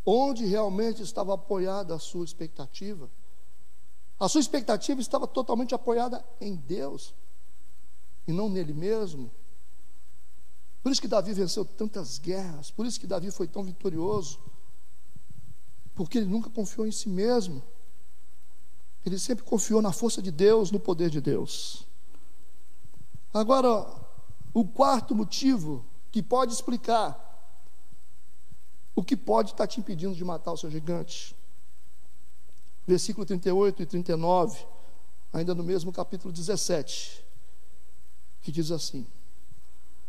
[0.03, 3.08] onde realmente estava apoiada a sua expectativa.
[4.19, 7.13] A sua expectativa estava totalmente apoiada em Deus
[8.27, 9.29] e não nele mesmo.
[10.82, 14.39] Por isso que Davi venceu tantas guerras, por isso que Davi foi tão vitorioso,
[15.93, 17.62] porque ele nunca confiou em si mesmo.
[19.05, 21.86] Ele sempre confiou na força de Deus, no poder de Deus.
[23.32, 23.86] Agora,
[24.55, 27.29] o quarto motivo que pode explicar
[28.99, 31.33] o que pode estar te impedindo de matar o seu gigante?
[32.85, 34.67] Versículo 38 e 39,
[35.31, 37.23] ainda no mesmo capítulo 17,
[38.41, 39.07] que diz assim: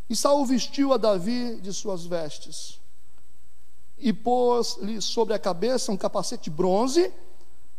[0.09, 2.81] E Saul vestiu a Davi de suas vestes,
[3.97, 7.13] e pôs-lhe sobre a cabeça um capacete de bronze,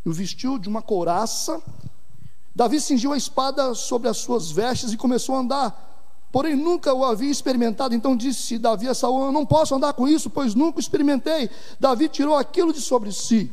[0.06, 1.62] e o vestiu de uma couraça.
[2.56, 5.91] Davi cingiu a espada sobre as suas vestes e começou a andar
[6.32, 7.94] porém nunca o havia experimentado.
[7.94, 11.50] Então disse Davi a Saul: Eu não posso andar com isso, pois nunca experimentei.
[11.80, 13.52] Davi tirou aquilo de sobre si.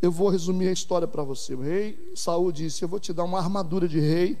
[0.00, 1.54] Eu vou resumir a história para você.
[1.54, 4.38] O rei Saul disse: Eu vou te dar uma armadura de rei.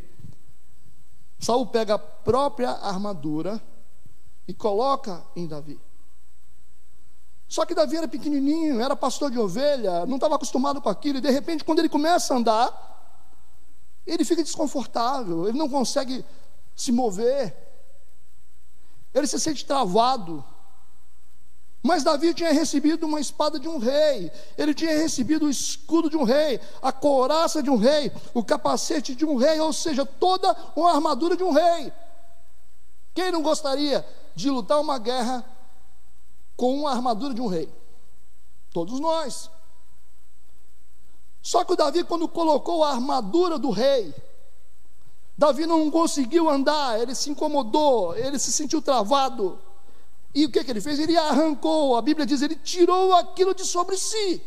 [1.38, 3.62] Saul pega a própria armadura
[4.48, 5.80] e coloca em Davi.
[7.48, 11.20] Só que Davi era pequenininho, era pastor de ovelha, não estava acostumado com aquilo, e
[11.20, 12.90] de repente, quando ele começa a andar,
[14.06, 16.24] ele fica desconfortável, ele não consegue
[16.80, 17.54] se mover,
[19.12, 20.42] ele se sente travado.
[21.82, 26.16] Mas Davi tinha recebido uma espada de um rei, ele tinha recebido o escudo de
[26.16, 30.54] um rei, a couraça de um rei, o capacete de um rei, ou seja, toda
[30.74, 31.92] uma armadura de um rei.
[33.14, 35.44] Quem não gostaria de lutar uma guerra
[36.56, 37.70] com uma armadura de um rei?
[38.72, 39.50] Todos nós.
[41.42, 44.14] Só que o Davi, quando colocou a armadura do rei,
[45.40, 49.58] Davi não conseguiu andar, ele se incomodou, ele se sentiu travado.
[50.34, 50.98] E o que, que ele fez?
[50.98, 54.42] Ele arrancou, a Bíblia diz, ele tirou aquilo de sobre si.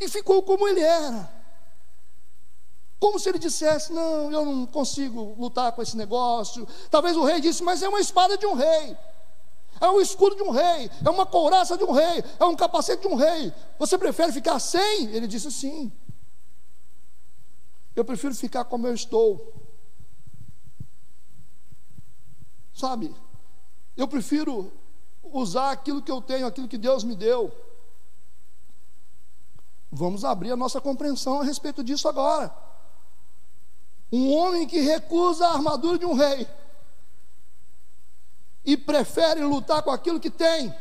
[0.00, 1.32] E ficou como ele era.
[2.98, 6.66] Como se ele dissesse: Não, eu não consigo lutar com esse negócio.
[6.90, 8.96] Talvez o rei disse: Mas é uma espada de um rei.
[9.80, 13.02] É um escudo de um rei, é uma couraça de um rei, é um capacete
[13.02, 13.52] de um rei.
[13.78, 15.06] Você prefere ficar sem?
[15.14, 15.92] Ele disse sim.
[17.94, 19.54] Eu prefiro ficar como eu estou.
[22.72, 23.14] Sabe?
[23.96, 24.72] Eu prefiro
[25.22, 27.52] usar aquilo que eu tenho, aquilo que Deus me deu.
[29.90, 32.54] Vamos abrir a nossa compreensão a respeito disso agora.
[34.10, 36.48] Um homem que recusa a armadura de um rei
[38.64, 40.74] e prefere lutar com aquilo que tem.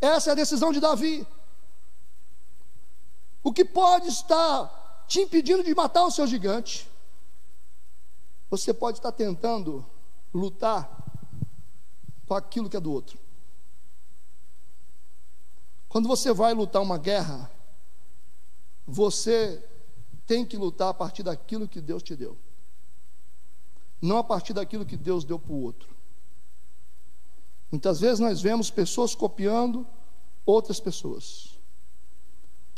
[0.00, 1.26] Essa é a decisão de Davi.
[3.48, 6.86] O que pode estar te impedindo de matar o seu gigante?
[8.50, 9.82] Você pode estar tentando
[10.34, 10.86] lutar
[12.26, 13.18] com aquilo que é do outro.
[15.88, 17.50] Quando você vai lutar uma guerra,
[18.86, 19.64] você
[20.26, 22.36] tem que lutar a partir daquilo que Deus te deu
[24.00, 25.88] não a partir daquilo que Deus deu para o outro.
[27.70, 29.86] Muitas vezes nós vemos pessoas copiando
[30.46, 31.47] outras pessoas,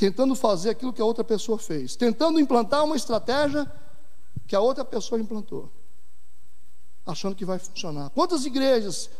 [0.00, 3.70] tentando fazer aquilo que a outra pessoa fez, tentando implantar uma estratégia
[4.46, 5.70] que a outra pessoa implantou,
[7.04, 8.08] achando que vai funcionar.
[8.08, 9.10] Quantas igrejas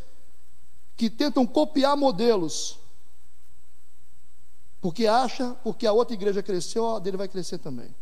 [0.96, 2.78] que tentam copiar modelos,
[4.80, 7.94] porque acha, porque a outra igreja cresceu, a dele vai crescer também.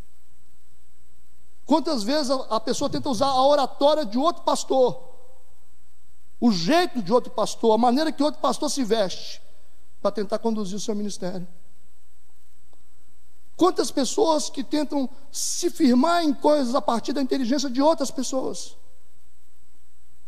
[1.67, 5.03] Quantas vezes a pessoa tenta usar a oratória de outro pastor,
[6.39, 9.43] o jeito de outro pastor, a maneira que outro pastor se veste,
[10.01, 11.45] para tentar conduzir o seu ministério?
[13.59, 18.77] Quantas pessoas que tentam se firmar em coisas a partir da inteligência de outras pessoas,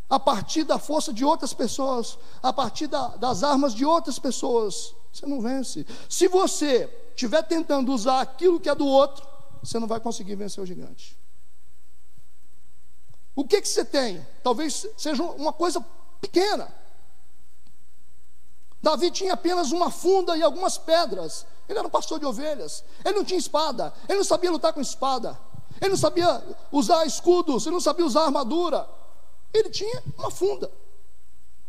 [0.08, 4.96] a partir da força de outras pessoas, a partir da, das armas de outras pessoas,
[5.12, 5.86] você não vence.
[6.08, 9.24] Se você estiver tentando usar aquilo que é do outro,
[9.62, 11.16] você não vai conseguir vencer o gigante.
[13.36, 14.26] O que, que você tem?
[14.42, 15.80] Talvez seja uma coisa
[16.20, 16.79] pequena.
[18.82, 21.46] Davi tinha apenas uma funda e algumas pedras.
[21.68, 22.82] Ele era um pastor de ovelhas.
[23.04, 23.92] Ele não tinha espada.
[24.08, 25.38] Ele não sabia lutar com espada.
[25.80, 27.66] Ele não sabia usar escudos.
[27.66, 28.88] Ele não sabia usar armadura.
[29.52, 30.70] Ele tinha uma funda.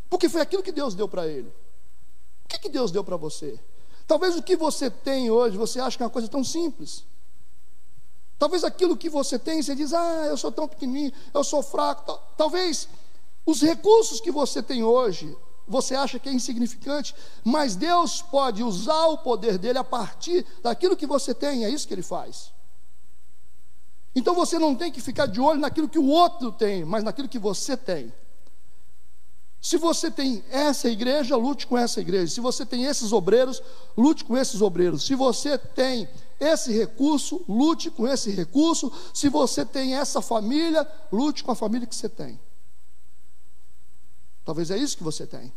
[0.09, 1.49] Porque foi aquilo que Deus deu para ele.
[2.45, 3.59] O que, que Deus deu para você?
[4.07, 7.05] Talvez o que você tem hoje, você acha que é uma coisa tão simples.
[8.37, 12.19] Talvez aquilo que você tem, você diz, ah, eu sou tão pequenininho, eu sou fraco.
[12.35, 12.89] Talvez
[13.45, 19.07] os recursos que você tem hoje, você acha que é insignificante, mas Deus pode usar
[19.07, 22.51] o poder dele a partir daquilo que você tem, é isso que ele faz.
[24.15, 27.29] Então você não tem que ficar de olho naquilo que o outro tem, mas naquilo
[27.29, 28.13] que você tem.
[29.61, 32.33] Se você tem essa igreja, lute com essa igreja.
[32.33, 33.61] Se você tem esses obreiros,
[33.95, 35.05] lute com esses obreiros.
[35.05, 38.91] Se você tem esse recurso, lute com esse recurso.
[39.13, 42.39] Se você tem essa família, lute com a família que você tem.
[44.43, 45.53] Talvez é isso que você tem.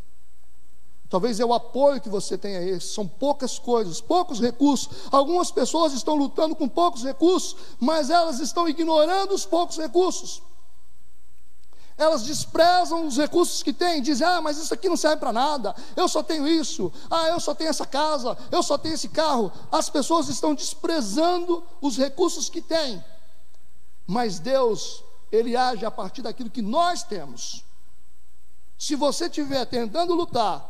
[1.09, 2.87] Talvez é o apoio que você tenha esse.
[2.87, 4.89] São poucas coisas, poucos recursos.
[5.11, 10.41] Algumas pessoas estão lutando com poucos recursos, mas elas estão ignorando os poucos recursos.
[11.97, 15.73] Elas desprezam os recursos que têm, dizem: ah, mas isso aqui não serve para nada,
[15.95, 19.51] eu só tenho isso, ah, eu só tenho essa casa, eu só tenho esse carro.
[19.71, 23.01] As pessoas estão desprezando os recursos que têm,
[24.05, 27.64] mas Deus, Ele age a partir daquilo que nós temos.
[28.85, 30.63] Se você estiver tentando lutar,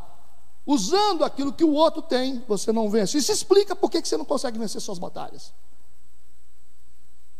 [0.64, 3.18] usando aquilo que o outro tem, você não vence.
[3.18, 5.52] Isso explica por que você não consegue vencer suas batalhas.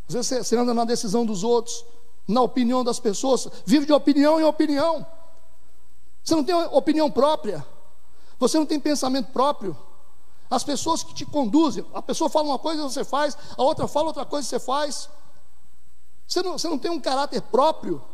[0.07, 1.83] Às vezes você anda na decisão dos outros,
[2.29, 5.07] na opinião das pessoas, vive de opinião em opinião.
[6.23, 7.67] Você não tem opinião própria,
[8.39, 9.75] você não tem pensamento próprio.
[10.51, 14.09] As pessoas que te conduzem, a pessoa fala uma coisa você faz, a outra fala
[14.09, 15.09] outra coisa você faz.
[16.29, 18.05] Você não, você não tem um caráter próprio.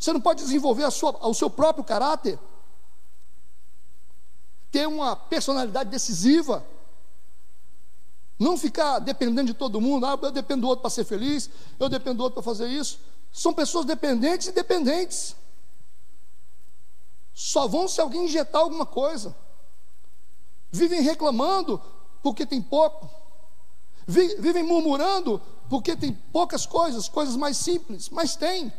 [0.00, 2.38] Você não pode desenvolver sua, o seu próprio caráter.
[4.72, 6.64] Ter uma personalidade decisiva.
[8.38, 11.90] Não ficar dependendo de todo mundo, ah, eu dependo do outro para ser feliz, eu
[11.90, 12.98] dependo do outro para fazer isso.
[13.30, 15.36] São pessoas dependentes e dependentes.
[17.34, 19.36] só vão se alguém injetar alguma coisa.
[20.72, 21.78] Vivem reclamando
[22.22, 23.10] porque tem pouco.
[24.06, 28.72] Vivem murmurando porque tem poucas coisas, coisas mais simples, mas tem,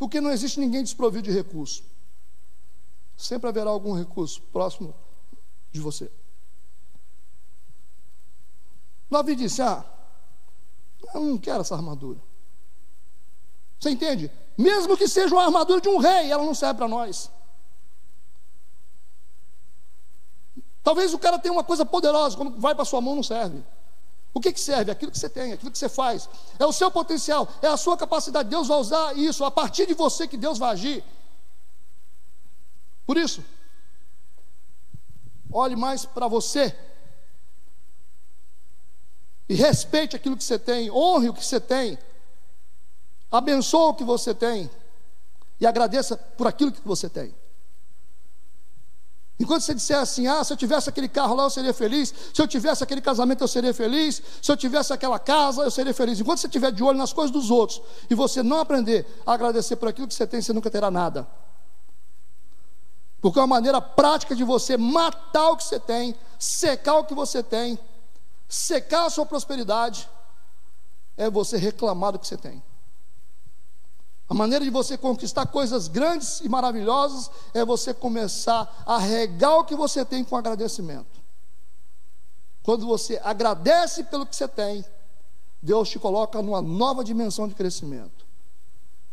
[0.00, 1.84] porque não existe ninguém desprovido de recurso.
[3.18, 4.94] Sempre haverá algum recurso próximo
[5.70, 6.10] de você.
[9.10, 9.84] Davi disse: Ah,
[11.12, 12.18] eu não quero essa armadura.
[13.78, 14.30] Você entende?
[14.56, 17.30] Mesmo que seja uma armadura de um rei, ela não serve para nós.
[20.82, 23.62] Talvez o cara tenha uma coisa poderosa, quando vai para sua mão não serve.
[24.32, 24.90] O que, que serve?
[24.90, 26.28] Aquilo que você tem, aquilo que você faz.
[26.58, 28.48] É o seu potencial, é a sua capacidade.
[28.48, 31.04] Deus vai usar isso, a partir de você que Deus vai agir.
[33.06, 33.44] Por isso,
[35.50, 36.76] olhe mais para você.
[39.48, 41.98] E respeite aquilo que você tem, honre o que você tem,
[43.32, 44.70] abençoe o que você tem,
[45.58, 47.34] e agradeça por aquilo que você tem.
[49.40, 52.42] Enquanto você disser assim, ah, se eu tivesse aquele carro lá eu seria feliz, se
[52.42, 56.20] eu tivesse aquele casamento eu seria feliz, se eu tivesse aquela casa eu seria feliz.
[56.20, 59.76] Enquanto você estiver de olho nas coisas dos outros e você não aprender a agradecer
[59.76, 61.26] por aquilo que você tem, você nunca terá nada.
[63.18, 67.14] Porque é uma maneira prática de você matar o que você tem, secar o que
[67.14, 67.78] você tem,
[68.46, 70.06] secar a sua prosperidade,
[71.16, 72.62] é você reclamar do que você tem.
[74.30, 79.64] A maneira de você conquistar coisas grandes e maravilhosas é você começar a regar o
[79.64, 81.20] que você tem com agradecimento.
[82.62, 84.84] Quando você agradece pelo que você tem,
[85.60, 88.24] Deus te coloca numa nova dimensão de crescimento.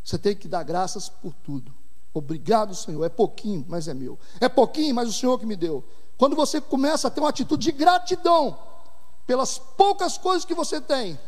[0.03, 1.73] Você tem que dar graças por tudo.
[2.13, 3.03] Obrigado, Senhor.
[3.03, 4.19] É pouquinho, mas é meu.
[4.39, 5.83] É pouquinho, mas o Senhor que me deu.
[6.15, 8.55] Quando você começa a ter uma atitude de gratidão
[9.25, 11.19] pelas poucas coisas que você tem,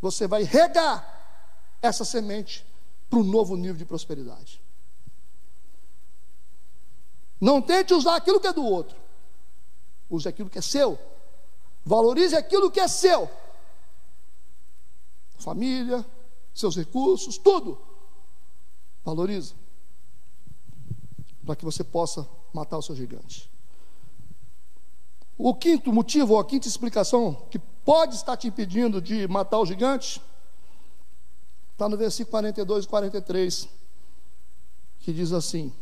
[0.00, 1.16] você vai regar
[1.82, 2.66] essa semente
[3.08, 4.60] para um novo nível de prosperidade.
[7.40, 8.96] Não tente usar aquilo que é do outro.
[10.10, 10.98] Use aquilo que é seu.
[11.84, 13.30] Valorize aquilo que é seu.
[15.38, 16.04] Família,
[16.54, 17.80] seus recursos, tudo.
[19.04, 19.54] Valorize.
[21.44, 23.50] Para que você possa matar o seu gigante.
[25.36, 29.66] O quinto motivo, ou a quinta explicação que pode estar te impedindo de matar o
[29.66, 30.20] gigante
[31.78, 33.68] Está no versículo 42 e 43,
[34.98, 35.72] que diz assim: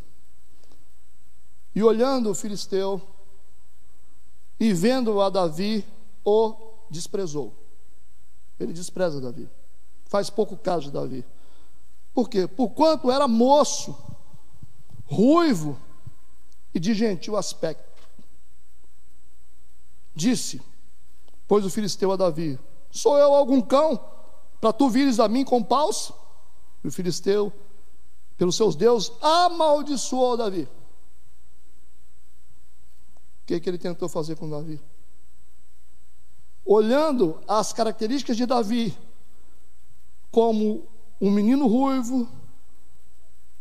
[1.74, 3.00] E olhando o filisteu,
[4.60, 5.86] e vendo a Davi,
[6.22, 6.54] o
[6.90, 7.54] desprezou.
[8.60, 9.48] Ele despreza Davi,
[10.04, 11.24] faz pouco caso de Davi.
[12.12, 12.46] Por quê?
[12.46, 13.96] Porquanto era moço,
[15.06, 15.80] ruivo
[16.74, 18.02] e de gentil aspecto.
[20.14, 20.60] Disse,
[21.48, 24.15] pois o filisteu a Davi: Sou eu algum cão?
[24.66, 26.10] Para tu vires a mim com paus?
[26.82, 27.52] E o filisteu,
[28.36, 30.62] pelos seus deuses, amaldiçoou Davi.
[33.42, 34.80] O que, que ele tentou fazer com Davi?
[36.64, 38.98] Olhando as características de Davi,
[40.32, 40.84] como
[41.20, 42.28] um menino ruivo,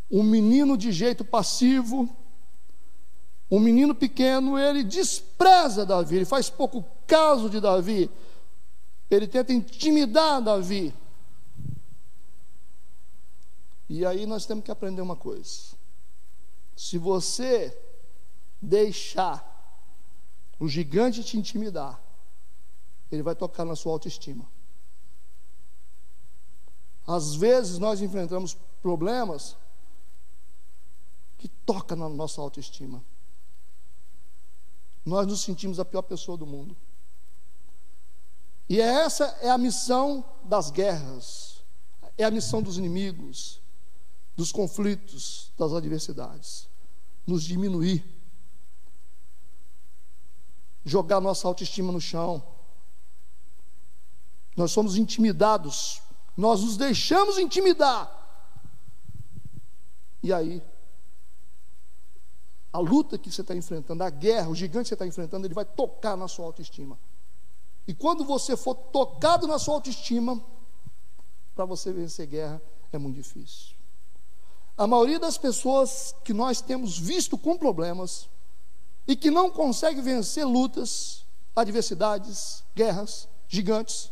[0.09, 2.09] um menino de jeito passivo,
[3.51, 8.09] um menino pequeno, ele despreza Davi, ele faz pouco caso de Davi,
[9.09, 10.93] ele tenta intimidar Davi.
[13.87, 15.75] E aí nós temos que aprender uma coisa.
[16.75, 17.77] Se você
[18.61, 19.53] deixar
[20.59, 22.01] o gigante te intimidar,
[23.11, 24.47] ele vai tocar na sua autoestima.
[27.05, 29.55] Às vezes nós enfrentamos problemas
[31.37, 33.03] que tocam na nossa autoestima.
[35.05, 36.75] Nós nos sentimos a pior pessoa do mundo.
[38.67, 41.63] E essa é a missão das guerras,
[42.17, 43.61] é a missão dos inimigos,
[44.35, 46.67] dos conflitos, das adversidades
[47.25, 48.05] nos diminuir,
[50.83, 52.43] jogar nossa autoestima no chão.
[54.55, 56.01] Nós somos intimidados,
[56.37, 58.11] nós nos deixamos intimidar.
[60.21, 60.61] E aí,
[62.71, 65.53] a luta que você está enfrentando, a guerra, o gigante que você está enfrentando, ele
[65.53, 66.99] vai tocar na sua autoestima.
[67.87, 70.43] E quando você for tocado na sua autoestima,
[71.55, 73.75] para você vencer guerra é muito difícil.
[74.77, 78.29] A maioria das pessoas que nós temos visto com problemas
[79.07, 84.11] e que não consegue vencer lutas, adversidades, guerras, gigantes,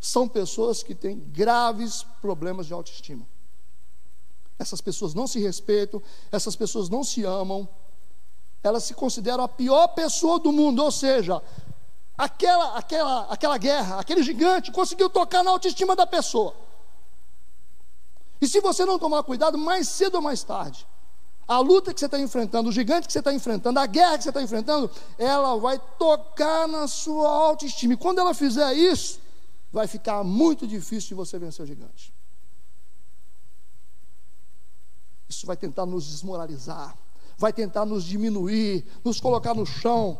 [0.00, 3.26] são pessoas que têm graves problemas de autoestima.
[4.58, 7.68] Essas pessoas não se respeitam, essas pessoas não se amam,
[8.62, 11.42] elas se consideram a pior pessoa do mundo, ou seja,
[12.18, 16.52] aquela, aquela, aquela guerra, aquele gigante conseguiu tocar na autoestima da pessoa.
[18.40, 20.86] E se você não tomar cuidado, mais cedo ou mais tarde,
[21.48, 24.24] A luta que você está enfrentando, o gigante que você está enfrentando, a guerra que
[24.24, 27.94] você está enfrentando, ela vai tocar na sua autoestima.
[27.94, 29.18] E quando ela fizer isso,
[29.72, 32.12] vai ficar muito difícil de você vencer o gigante.
[35.26, 36.94] Isso vai tentar nos desmoralizar,
[37.38, 40.18] vai tentar nos diminuir, nos colocar no chão,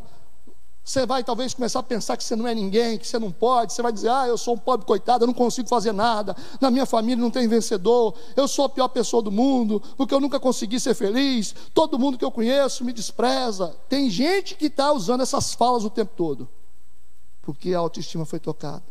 [0.89, 3.75] você vai talvez começar a pensar que você não é ninguém, que você não pode.
[3.75, 6.35] Você vai dizer: Ah, eu sou um pobre coitado, eu não consigo fazer nada.
[6.63, 8.15] Na minha família não tem vencedor.
[8.35, 11.55] Eu sou a pior pessoa do mundo, porque eu nunca consegui ser feliz.
[11.75, 13.77] Todo mundo que eu conheço me despreza.
[13.87, 16.49] Tem gente que está usando essas falas o tempo todo,
[17.43, 18.83] porque a autoestima foi tocada.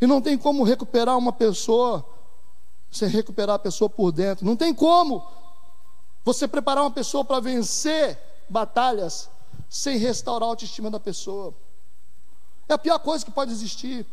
[0.00, 2.02] E não tem como recuperar uma pessoa
[2.90, 4.46] sem recuperar a pessoa por dentro.
[4.46, 5.22] Não tem como
[6.24, 8.18] você preparar uma pessoa para vencer
[8.48, 9.28] batalhas
[9.70, 11.54] sem restaurar a autoestima da pessoa.
[12.68, 14.04] É a pior coisa que pode existir.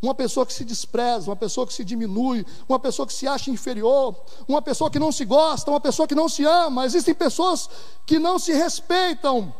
[0.00, 3.50] Uma pessoa que se despreza, uma pessoa que se diminui, uma pessoa que se acha
[3.50, 4.14] inferior,
[4.46, 6.86] uma pessoa que não se gosta, uma pessoa que não se ama.
[6.86, 7.68] Existem pessoas
[8.06, 9.52] que não se respeitam,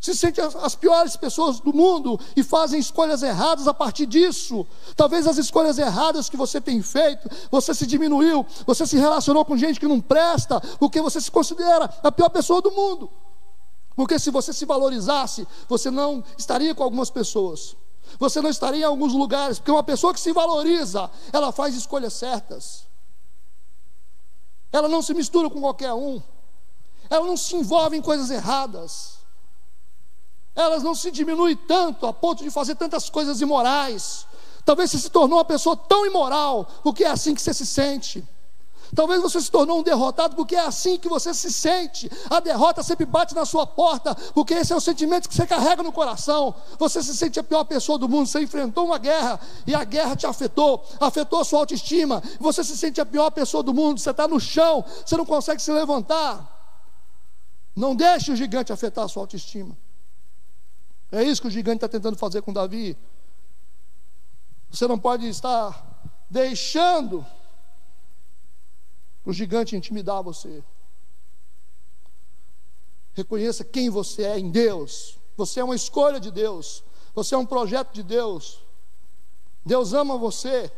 [0.00, 4.64] se sentem as piores pessoas do mundo e fazem escolhas erradas a partir disso.
[4.94, 9.56] Talvez as escolhas erradas que você tem feito, você se diminuiu, você se relacionou com
[9.56, 13.10] gente que não presta, porque você se considera a pior pessoa do mundo.
[13.98, 17.74] Porque se você se valorizasse, você não estaria com algumas pessoas.
[18.16, 22.12] Você não estaria em alguns lugares, porque uma pessoa que se valoriza, ela faz escolhas
[22.12, 22.86] certas.
[24.70, 26.22] Ela não se mistura com qualquer um.
[27.10, 29.18] Ela não se envolve em coisas erradas.
[30.54, 34.28] Ela não se diminui tanto a ponto de fazer tantas coisas imorais.
[34.64, 38.24] Talvez você se tornou uma pessoa tão imoral, porque é assim que você se sente.
[38.94, 42.10] Talvez você se tornou um derrotado porque é assim que você se sente.
[42.30, 45.82] A derrota sempre bate na sua porta, porque esse é o sentimento que você carrega
[45.82, 46.54] no coração.
[46.78, 50.16] Você se sente a pior pessoa do mundo, você enfrentou uma guerra e a guerra
[50.16, 52.22] te afetou, afetou a sua autoestima.
[52.40, 55.60] Você se sente a pior pessoa do mundo, você está no chão, você não consegue
[55.60, 56.56] se levantar.
[57.76, 59.76] Não deixe o gigante afetar a sua autoestima.
[61.12, 62.96] É isso que o gigante está tentando fazer com Davi.
[64.70, 67.24] Você não pode estar deixando
[69.28, 70.64] o gigante intimidar você.
[73.12, 75.18] Reconheça quem você é em Deus.
[75.36, 76.82] Você é uma escolha de Deus.
[77.14, 78.64] Você é um projeto de Deus.
[79.66, 80.72] Deus ama você.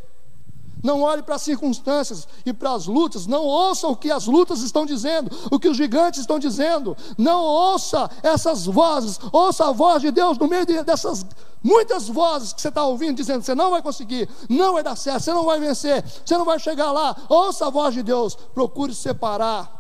[0.83, 3.27] Não olhe para as circunstâncias e para as lutas.
[3.27, 6.97] Não ouça o que as lutas estão dizendo, o que os gigantes estão dizendo.
[7.19, 9.19] Não ouça essas vozes.
[9.33, 11.25] Ouça a voz de Deus no meio dessas
[11.63, 15.23] muitas vozes que você está ouvindo dizendo: você não vai conseguir, não vai dar certo,
[15.23, 17.17] você não vai vencer, você não vai chegar lá.
[17.29, 18.35] Ouça a voz de Deus.
[18.35, 19.79] Procure separar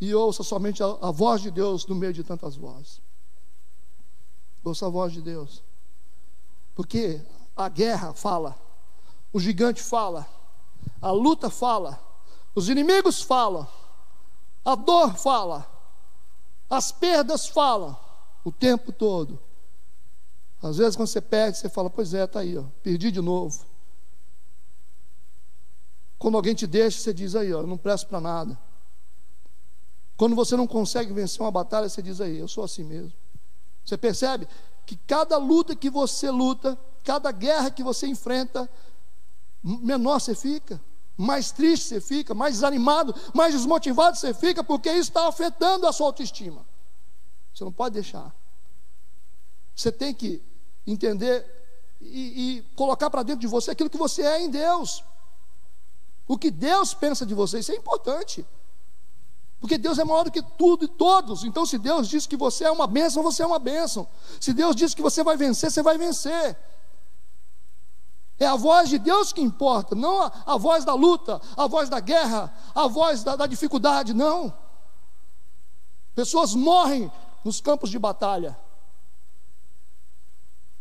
[0.00, 3.00] e ouça somente a, a voz de Deus no meio de tantas vozes.
[4.62, 5.62] Ouça a voz de Deus.
[6.74, 7.20] Porque
[7.56, 8.56] a guerra fala
[9.34, 10.28] o gigante fala,
[11.02, 12.00] a luta fala,
[12.54, 13.66] os inimigos falam,
[14.64, 15.68] a dor fala,
[16.70, 17.98] as perdas falam
[18.44, 19.40] o tempo todo.
[20.62, 23.66] Às vezes, quando você perde, você fala: Pois é, está aí, ó, perdi de novo.
[26.16, 28.58] Quando alguém te deixa, você diz aí, ó, eu não presto para nada.
[30.16, 33.12] Quando você não consegue vencer uma batalha, você diz aí, eu sou assim mesmo.
[33.84, 34.48] Você percebe
[34.86, 38.70] que cada luta que você luta, cada guerra que você enfrenta,
[39.64, 40.80] menor você fica,
[41.16, 45.92] mais triste você fica, mais desanimado, mais desmotivado você fica, porque isso está afetando a
[45.92, 46.66] sua autoestima.
[47.54, 48.34] Você não pode deixar.
[49.74, 50.42] Você tem que
[50.86, 51.46] entender
[52.00, 55.02] e, e colocar para dentro de você aquilo que você é em Deus.
[56.26, 58.44] O que Deus pensa de você, isso é importante.
[59.60, 61.42] Porque Deus é maior do que tudo e todos.
[61.42, 64.06] Então, se Deus diz que você é uma bênção, você é uma bênção.
[64.38, 66.54] Se Deus diz que você vai vencer, você vai vencer.
[68.38, 71.88] É a voz de Deus que importa, não a, a voz da luta, a voz
[71.88, 74.52] da guerra, a voz da, da dificuldade, não.
[76.14, 77.10] Pessoas morrem
[77.44, 78.58] nos campos de batalha,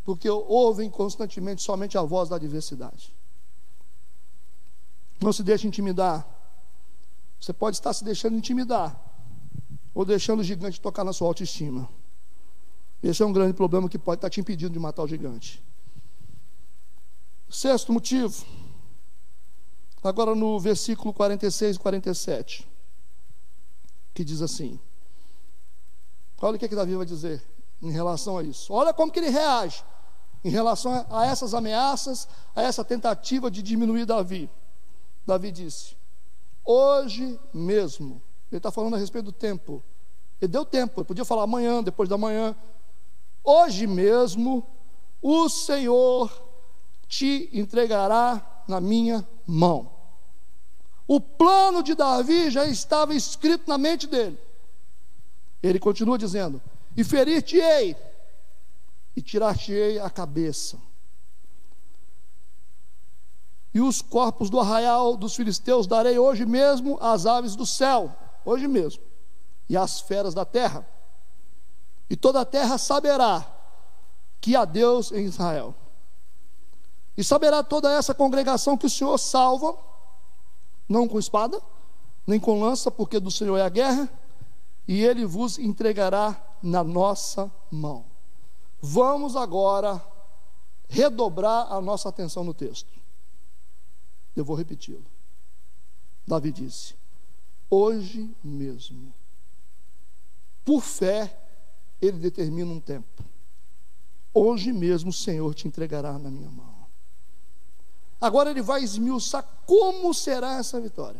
[0.03, 3.15] porque ouvem constantemente somente a voz da adversidade.
[5.21, 6.27] Não se deixe intimidar.
[7.39, 8.99] Você pode estar se deixando intimidar,
[9.93, 11.87] ou deixando o gigante tocar na sua autoestima.
[13.01, 15.61] Esse é um grande problema que pode estar te impedindo de matar o gigante.
[17.53, 18.43] Sexto motivo,
[20.03, 22.67] agora no versículo 46 e 47,
[24.11, 24.79] que diz assim:
[26.41, 27.43] olha o que, é que Davi vai dizer
[27.79, 29.83] em relação a isso, olha como que ele reage
[30.43, 34.49] em relação a essas ameaças, a essa tentativa de diminuir Davi.
[35.23, 35.95] Davi disse:
[36.65, 38.19] Hoje mesmo,
[38.51, 39.83] ele está falando a respeito do tempo,
[40.41, 42.55] ele deu tempo, ele podia falar amanhã, depois da manhã,
[43.43, 44.65] hoje mesmo,
[45.21, 46.51] o Senhor
[47.13, 49.91] te entregará na minha mão.
[51.07, 54.39] O plano de Davi já estava escrito na mente dele.
[55.61, 56.59] Ele continua dizendo:
[56.97, 57.95] E ferir-te-ei,
[59.15, 60.79] e tirar-te-ei a cabeça.
[63.71, 68.11] E os corpos do arraial dos filisteus darei hoje mesmo às aves do céu,
[68.43, 69.03] hoje mesmo,
[69.69, 70.87] e às feras da terra.
[72.09, 73.45] E toda a terra saberá
[74.41, 75.75] que há Deus em Israel.
[77.17, 79.77] E saberá toda essa congregação que o Senhor salva,
[80.89, 81.61] não com espada,
[82.25, 84.09] nem com lança, porque do Senhor é a guerra,
[84.87, 88.05] e ele vos entregará na nossa mão.
[88.81, 90.03] Vamos agora
[90.89, 92.91] redobrar a nossa atenção no texto.
[94.35, 95.05] Eu vou repeti-lo.
[96.25, 96.95] Davi disse:
[97.69, 99.13] Hoje mesmo,
[100.65, 101.37] por fé,
[102.01, 103.23] ele determina um tempo.
[104.33, 106.72] Hoje mesmo o Senhor te entregará na minha mão.
[108.23, 111.19] Agora ele vai esmiuçar como será essa vitória.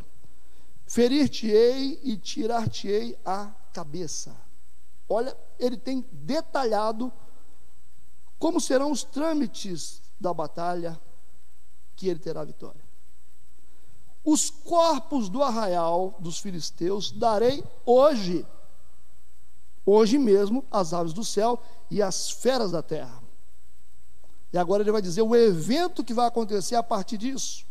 [0.88, 4.34] Ferir-te-ei e tirar-te-ei a cabeça.
[5.10, 7.12] Olha, ele tem detalhado
[8.40, 10.98] como serão os trâmites da batalha
[11.98, 12.82] que ele terá vitória.
[14.24, 18.48] Os corpos do arraial dos filisteus darei hoje,
[19.86, 23.23] hoje mesmo, às aves do céu e às feras da terra.
[24.54, 27.66] E agora ele vai dizer o evento que vai acontecer a partir disso.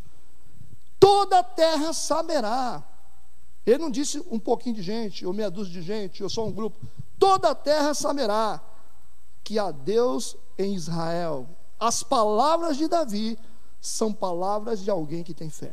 [0.99, 2.83] Toda a terra saberá.
[3.64, 6.53] Ele não disse um pouquinho de gente, ou meia dúzia de gente, ou só um
[6.53, 6.85] grupo.
[7.18, 8.61] Toda a terra saberá
[9.45, 11.49] que há Deus em Israel.
[11.78, 13.39] As palavras de Davi
[13.80, 15.72] são palavras de alguém que tem fé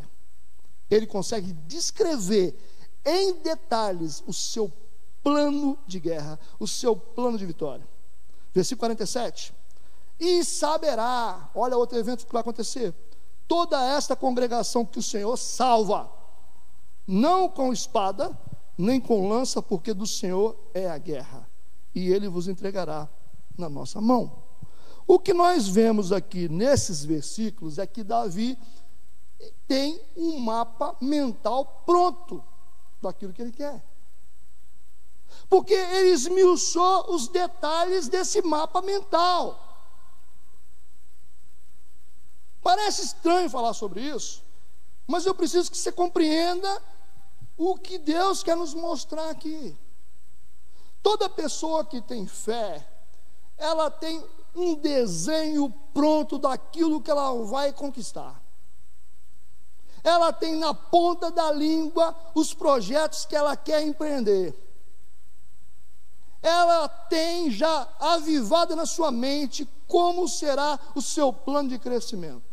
[0.89, 2.57] ele consegue descrever
[3.05, 4.71] em detalhes o seu
[5.21, 7.87] plano de guerra, o seu plano de vitória.
[8.53, 9.53] Versículo 47.
[10.19, 12.93] E saberá, olha outro evento que vai acontecer.
[13.47, 16.11] Toda esta congregação que o Senhor salva,
[17.07, 18.37] não com espada,
[18.77, 21.49] nem com lança, porque do Senhor é a guerra,
[21.95, 23.09] e ele vos entregará
[23.57, 24.43] na nossa mão.
[25.07, 28.57] O que nós vemos aqui nesses versículos é que Davi
[29.67, 32.43] tem um mapa mental pronto
[33.01, 33.83] daquilo que ele quer.
[35.49, 39.68] Porque ele esmiuçou os detalhes desse mapa mental.
[42.61, 44.43] Parece estranho falar sobre isso,
[45.07, 46.81] mas eu preciso que você compreenda
[47.57, 49.77] o que Deus quer nos mostrar aqui.
[51.01, 52.87] Toda pessoa que tem fé,
[53.57, 54.23] ela tem
[54.55, 58.41] um desenho pronto daquilo que ela vai conquistar
[60.03, 64.55] ela tem na ponta da língua os projetos que ela quer empreender.
[66.41, 72.48] Ela tem já avivado na sua mente como será o seu plano de crescimento.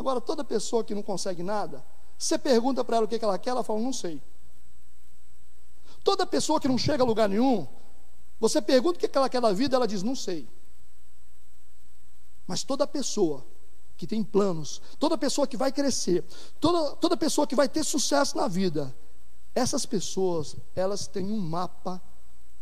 [0.00, 1.84] Agora, toda pessoa que não consegue nada,
[2.16, 4.22] você pergunta para ela o que ela quer, ela fala, não sei.
[6.02, 7.68] Toda pessoa que não chega a lugar nenhum,
[8.40, 10.48] você pergunta o que ela quer da vida, ela diz, não sei.
[12.46, 13.44] Mas toda pessoa
[13.98, 16.24] que tem planos, toda pessoa que vai crescer,
[16.58, 18.96] toda, toda pessoa que vai ter sucesso na vida,
[19.54, 22.00] essas pessoas, elas têm um mapa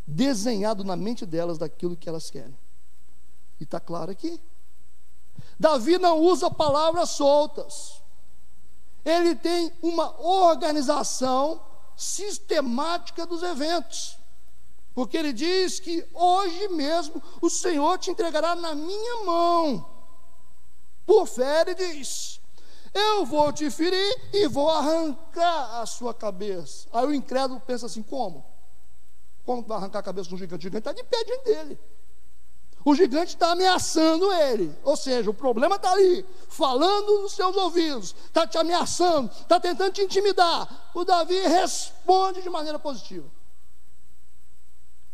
[0.05, 2.59] desenhado na mente delas daquilo que elas querem.
[3.61, 4.41] E está claro aqui.
[5.59, 8.01] Davi não usa palavras soltas.
[9.05, 11.61] Ele tem uma organização
[11.97, 14.17] sistemática dos eventos.
[14.95, 19.89] Porque ele diz que hoje mesmo o Senhor te entregará na minha mão.
[21.07, 22.41] Por fé, ele diz:
[22.93, 26.89] Eu vou te ferir e vou arrancar a sua cabeça.
[26.93, 28.45] Aí o incrédulo pensa assim: como?
[29.45, 30.61] Como vai arrancar a cabeça de um gigante?
[30.61, 31.81] O gigante está de pé diante dele.
[32.85, 34.75] O gigante está ameaçando ele.
[34.83, 39.93] Ou seja, o problema está ali, falando nos seus ouvidos, está te ameaçando, está tentando
[39.93, 40.91] te intimidar.
[40.95, 43.27] O Davi responde de maneira positiva.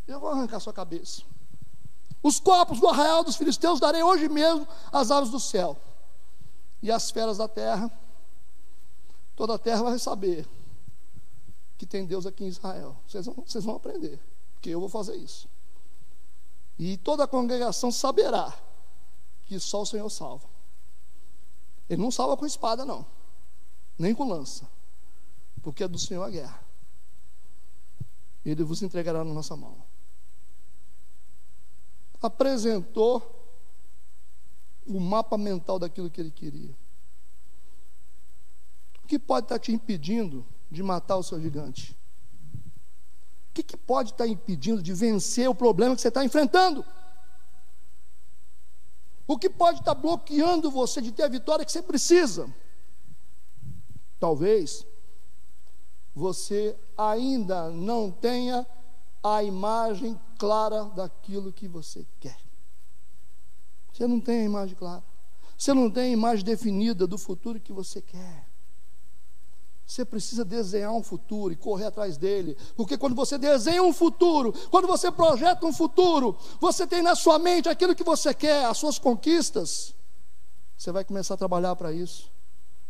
[0.06, 1.22] Eu vou arrancar sua cabeça.
[2.22, 5.76] Os corpos do arraial dos filisteus darei hoje mesmo às aves do céu.
[6.82, 7.90] E as feras da terra,
[9.34, 10.46] toda a terra vai saber
[11.76, 12.96] que tem Deus aqui em Israel.
[13.06, 14.20] Vocês vão, vocês vão aprender,
[14.54, 15.48] porque eu vou fazer isso.
[16.78, 18.52] E toda a congregação saberá
[19.46, 20.48] que só o Senhor salva.
[21.88, 23.06] Ele não salva com espada, não,
[23.98, 24.68] nem com lança,
[25.62, 26.64] porque é do Senhor a guerra.
[28.44, 29.76] Ele vos entregará na nossa mão
[32.26, 33.22] apresentou
[34.86, 36.74] o mapa mental daquilo que ele queria.
[39.02, 41.96] O que pode estar te impedindo de matar o seu gigante?
[43.55, 46.84] Que, que pode estar impedindo de vencer o problema que você está enfrentando?
[49.26, 52.52] O que pode estar bloqueando você de ter a vitória que você precisa?
[54.18, 54.84] Talvez
[56.14, 58.66] você ainda não tenha
[59.22, 62.38] a imagem clara daquilo que você quer.
[63.92, 65.02] Você não tem a imagem clara.
[65.57, 68.43] Você não tem a imagem definida do futuro que você quer.
[69.87, 72.57] Você precisa desenhar um futuro e correr atrás dele.
[72.74, 77.39] Porque quando você desenha um futuro, quando você projeta um futuro, você tem na sua
[77.39, 79.95] mente aquilo que você quer, as suas conquistas.
[80.76, 82.32] Você vai começar a trabalhar para isso.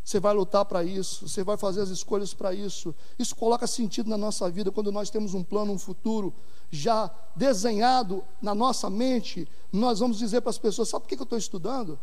[0.05, 2.95] Você vai lutar para isso, você vai fazer as escolhas para isso.
[3.19, 6.35] Isso coloca sentido na nossa vida quando nós temos um plano, um futuro
[6.71, 9.49] já desenhado na nossa mente.
[9.73, 11.99] Nós vamos dizer para as pessoas: sabe por que eu estou estudando?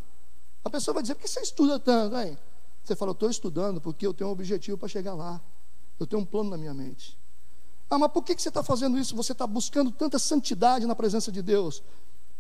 [0.66, 2.36] A pessoa vai dizer: por que você estuda tanto, hein?
[2.84, 5.41] Você fala: eu estou estudando porque eu tenho um objetivo para chegar lá.
[5.99, 7.17] Eu tenho um plano na minha mente.
[7.89, 9.15] Ah, mas por que você está fazendo isso?
[9.15, 11.84] Você está buscando tanta santidade na presença de Deus?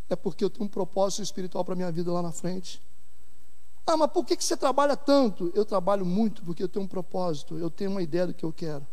[0.09, 2.81] É porque eu tenho um propósito espiritual para a minha vida lá na frente.
[3.85, 5.51] Ah, mas por que você trabalha tanto?
[5.53, 8.53] Eu trabalho muito porque eu tenho um propósito, eu tenho uma ideia do que eu
[8.53, 8.87] quero.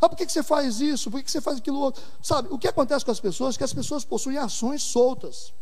[0.00, 1.10] Ah, por que você faz isso?
[1.10, 2.02] Por que você faz aquilo outro?
[2.20, 5.52] Sabe, o que acontece com as pessoas que as pessoas possuem ações soltas.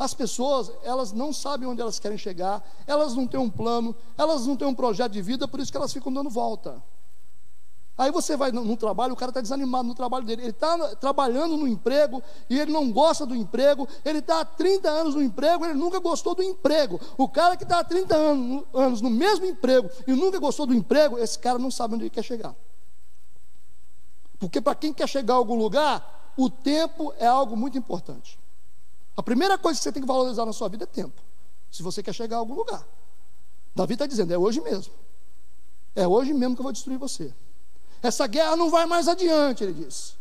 [0.00, 4.46] As pessoas, elas não sabem onde elas querem chegar, elas não têm um plano, elas
[4.46, 6.82] não têm um projeto de vida, por isso que elas ficam dando volta.
[7.98, 10.40] Aí você vai no, no trabalho, o cara está desanimado no trabalho dele.
[10.40, 13.86] Ele está trabalhando no emprego e ele não gosta do emprego.
[14.02, 16.98] Ele está há 30 anos no emprego, ele nunca gostou do emprego.
[17.18, 20.72] O cara que está há 30 anos, anos no mesmo emprego e nunca gostou do
[20.72, 22.56] emprego, esse cara não sabe onde ele quer chegar.
[24.38, 28.40] Porque para quem quer chegar a algum lugar, o tempo é algo muito importante.
[29.20, 31.20] A primeira coisa que você tem que valorizar na sua vida é tempo.
[31.70, 32.88] Se você quer chegar a algum lugar.
[33.74, 34.94] Davi está dizendo: é hoje mesmo.
[35.94, 37.30] É hoje mesmo que eu vou destruir você.
[38.02, 40.14] Essa guerra não vai mais adiante, ele disse.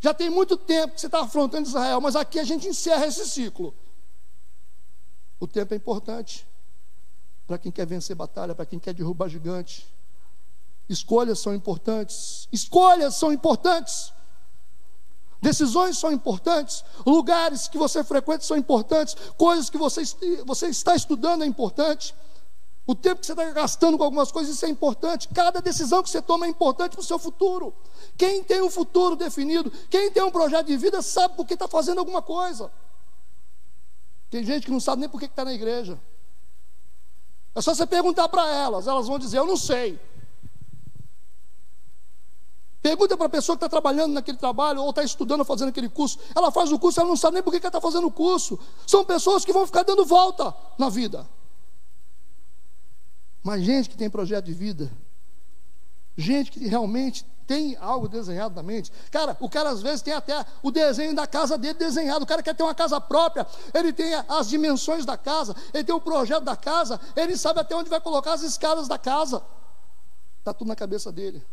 [0.00, 3.24] Já tem muito tempo que você está afrontando Israel, mas aqui a gente encerra esse
[3.28, 3.72] ciclo.
[5.38, 6.44] O tempo é importante
[7.46, 9.86] para quem quer vencer batalha, para quem quer derrubar gigante.
[10.88, 12.48] Escolhas são importantes.
[12.50, 14.12] Escolhas são importantes.
[15.46, 20.02] Decisões são importantes, lugares que você frequenta são importantes, coisas que você,
[20.44, 22.16] você está estudando é importante.
[22.84, 25.28] O tempo que você está gastando com algumas coisas, isso é importante.
[25.28, 27.72] Cada decisão que você toma é importante para o seu futuro.
[28.16, 31.68] Quem tem um futuro definido, quem tem um projeto de vida, sabe por que está
[31.68, 32.68] fazendo alguma coisa.
[34.28, 35.96] Tem gente que não sabe nem por que está na igreja.
[37.54, 39.96] É só você perguntar para elas, elas vão dizer: Eu não sei.
[42.86, 46.20] Pergunta para a pessoa que está trabalhando naquele trabalho, ou está estudando, fazendo aquele curso.
[46.32, 48.56] Ela faz o curso, ela não sabe nem por que está fazendo o curso.
[48.86, 51.28] São pessoas que vão ficar dando volta na vida.
[53.42, 54.88] Mas gente que tem projeto de vida,
[56.16, 58.92] gente que realmente tem algo desenhado na mente.
[59.10, 62.22] Cara, o cara às vezes tem até o desenho da casa dele desenhado.
[62.22, 65.92] O cara quer ter uma casa própria, ele tem as dimensões da casa, ele tem
[65.92, 69.42] o projeto da casa, ele sabe até onde vai colocar as escadas da casa.
[70.38, 71.44] Está tudo na cabeça dele.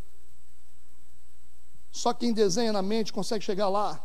[1.94, 4.02] Só quem desenha na mente consegue chegar lá.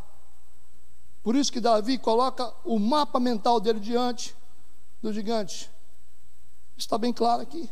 [1.23, 4.35] Por isso que Davi coloca o mapa mental dele diante
[5.01, 5.71] do gigante.
[6.77, 7.67] Está bem claro aqui.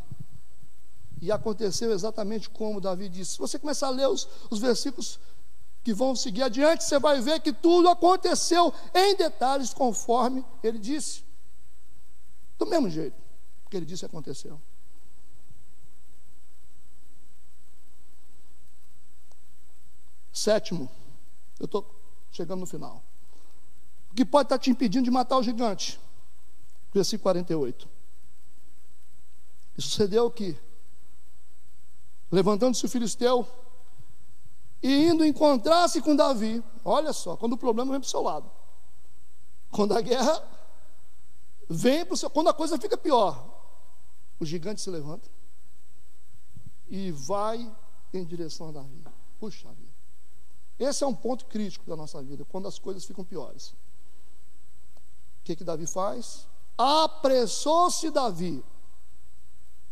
[1.21, 3.33] E aconteceu exatamente como Davi disse.
[3.33, 5.19] Se você começar a ler os, os versículos
[5.83, 11.23] que vão seguir adiante, você vai ver que tudo aconteceu em detalhes conforme ele disse.
[12.57, 13.15] Do mesmo jeito
[13.69, 14.59] que ele disse aconteceu.
[20.37, 20.87] Sétimo,
[21.59, 21.83] eu estou
[22.31, 23.03] chegando no final.
[24.11, 25.99] O que pode estar te impedindo de matar o gigante?
[26.93, 27.89] Versículo 48.
[29.77, 30.55] E sucedeu que
[32.31, 33.47] Levantando-se o filisteu
[34.83, 36.63] e indo encontrar-se com Davi.
[36.83, 38.51] Olha só, quando o problema vem para o seu lado.
[39.71, 40.43] Quando a guerra
[41.69, 42.29] vem para o seu.
[42.29, 43.43] Quando a coisa fica pior,
[44.39, 45.29] o gigante se levanta
[46.89, 47.73] e vai
[48.13, 49.03] em direção a Davi.
[49.39, 49.86] Puxa vida.
[50.79, 53.69] Esse é um ponto crítico da nossa vida, quando as coisas ficam piores.
[55.41, 56.47] O que, que Davi faz?
[56.77, 58.63] Apressou-se Davi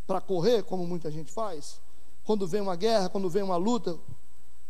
[0.05, 1.81] para correr, como muita gente faz,
[2.23, 3.97] quando vem uma guerra, quando vem uma luta,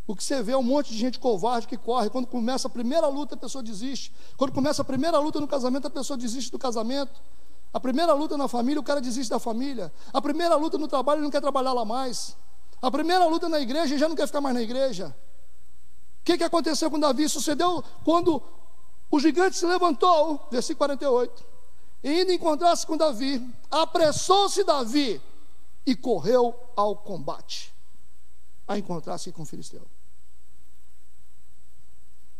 [0.08, 2.10] o que você vê é um monte de gente covarde que corre.
[2.10, 4.14] Quando começa a primeira luta, a pessoa desiste.
[4.38, 7.20] Quando começa a primeira luta no casamento, a pessoa desiste do casamento.
[7.74, 9.92] A primeira luta na família, o cara desiste da família.
[10.14, 12.38] A primeira luta no trabalho, ele não quer trabalhar lá mais.
[12.82, 15.16] A primeira luta na igreja, ele já não quer ficar mais na igreja.
[16.26, 17.30] O que, que aconteceu com Davi?
[17.30, 18.42] Sucedeu quando
[19.12, 21.46] o gigante se levantou, versículo 48,
[22.04, 25.22] e indo encontrar-se com Davi, apressou-se Davi
[25.86, 27.72] e correu ao combate,
[28.68, 29.84] a encontrar-se com o filisteu.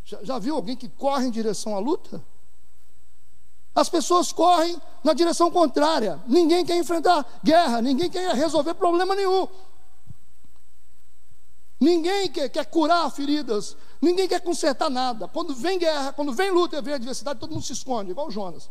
[0.04, 2.24] Já, já viu alguém que corre em direção à luta?
[3.76, 6.20] As pessoas correm na direção contrária.
[6.26, 9.48] Ninguém quer enfrentar guerra, ninguém quer resolver problema nenhum.
[11.80, 15.28] Ninguém quer, quer curar feridas, ninguém quer consertar nada.
[15.28, 18.70] Quando vem guerra, quando vem luta, vem adversidade, todo mundo se esconde, igual o Jonas.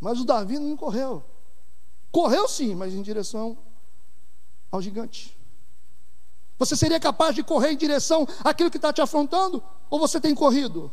[0.00, 1.24] Mas o Davi não correu.
[2.12, 3.58] Correu sim, mas em direção
[4.70, 5.36] ao gigante.
[6.58, 9.62] Você seria capaz de correr em direção àquilo que está te afrontando?
[9.90, 10.90] Ou você tem corrido?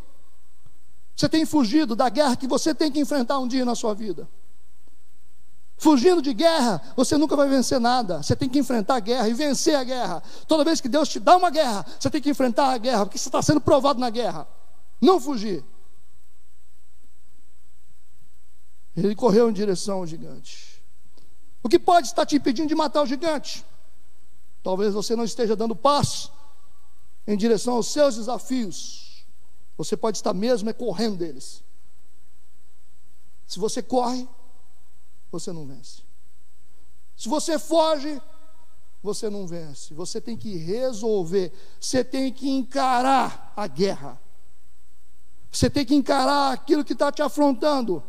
[1.16, 4.28] Você tem fugido da guerra que você tem que enfrentar um dia na sua vida?
[5.84, 8.24] Fugindo de guerra, você nunca vai vencer nada.
[8.24, 10.24] Você tem que enfrentar a guerra e vencer a guerra.
[10.48, 13.18] Toda vez que Deus te dá uma guerra, você tem que enfrentar a guerra, porque
[13.18, 14.48] você está sendo provado na guerra.
[15.02, 15.62] Não fugir.
[18.96, 20.82] Ele correu em direção ao gigante.
[21.62, 23.66] O que pode estar te impedindo de matar o gigante?
[24.64, 26.32] Talvez você não esteja dando passo
[27.28, 29.26] em direção aos seus desafios.
[29.78, 31.62] Você pode estar mesmo é correndo deles.
[33.46, 34.26] Se você corre,
[35.34, 36.04] você não vence.
[37.18, 38.22] Se você foge,
[39.02, 39.94] você não vence.
[39.94, 44.22] Você tem que resolver, você tem que encarar a guerra.
[45.52, 48.04] Você tem que encarar aquilo que está te afrontando.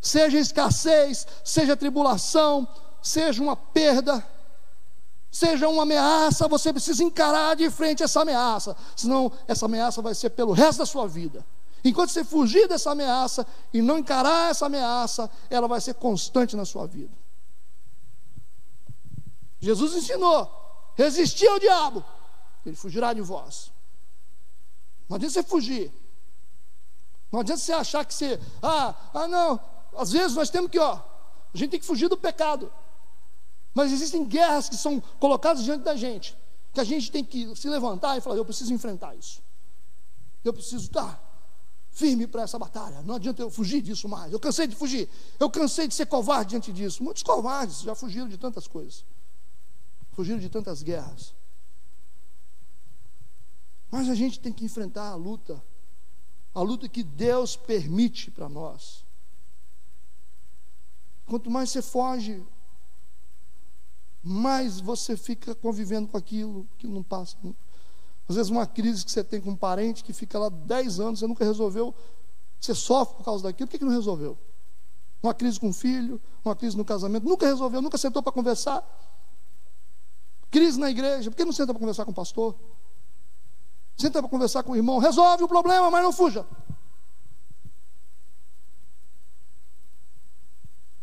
[0.00, 2.68] Seja escassez, seja tribulação,
[3.02, 4.26] seja uma perda,
[5.30, 10.30] seja uma ameaça, você precisa encarar de frente essa ameaça, senão essa ameaça vai ser
[10.30, 11.44] pelo resto da sua vida.
[11.84, 16.64] Enquanto você fugir dessa ameaça e não encarar essa ameaça, ela vai ser constante na
[16.64, 17.12] sua vida.
[19.60, 20.50] Jesus ensinou:
[20.96, 22.04] resistir ao diabo,
[22.64, 23.72] ele fugirá de vós.
[25.08, 25.92] Não adianta você fugir.
[27.32, 29.58] Não adianta você achar que você, ah, ah não,
[29.96, 31.00] às vezes nós temos que, ó,
[31.52, 32.72] a gente tem que fugir do pecado.
[33.74, 36.36] Mas existem guerras que são colocadas diante da gente,
[36.72, 39.42] que a gente tem que se levantar e falar: eu preciso enfrentar isso.
[40.44, 41.21] Eu preciso estar
[41.92, 43.02] firme para essa batalha.
[43.02, 44.32] Não adianta eu fugir disso mais.
[44.32, 45.08] Eu cansei de fugir.
[45.38, 47.04] Eu cansei de ser covarde diante disso.
[47.04, 49.04] Muitos covardes já fugiram de tantas coisas.
[50.12, 51.34] Fugiram de tantas guerras.
[53.90, 55.62] Mas a gente tem que enfrentar a luta.
[56.54, 59.04] A luta que Deus permite para nós.
[61.26, 62.44] Quanto mais você foge,
[64.22, 67.61] mais você fica convivendo com aquilo que não passa nunca.
[68.32, 71.20] Às vezes uma crise que você tem com um parente que fica lá 10 anos,
[71.20, 71.94] você nunca resolveu,
[72.58, 74.38] você sofre por causa daquilo, por que, que não resolveu?
[75.22, 78.82] Uma crise com o filho, uma crise no casamento, nunca resolveu, nunca sentou para conversar.
[80.50, 82.56] Crise na igreja, por que não senta para conversar com o pastor?
[83.98, 86.46] Senta para conversar com o irmão, resolve o problema, mas não fuja.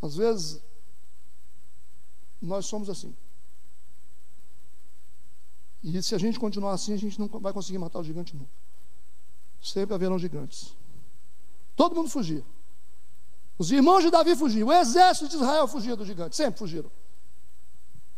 [0.01, 0.59] Às vezes,
[2.41, 3.15] nós somos assim.
[5.83, 8.51] E se a gente continuar assim, a gente não vai conseguir matar o gigante nunca.
[9.61, 10.75] Sempre haverão gigantes.
[11.75, 12.43] Todo mundo fugia.
[13.57, 14.69] Os irmãos de Davi fugiam.
[14.69, 16.35] O exército de Israel fugia do gigante.
[16.35, 16.91] Sempre fugiram.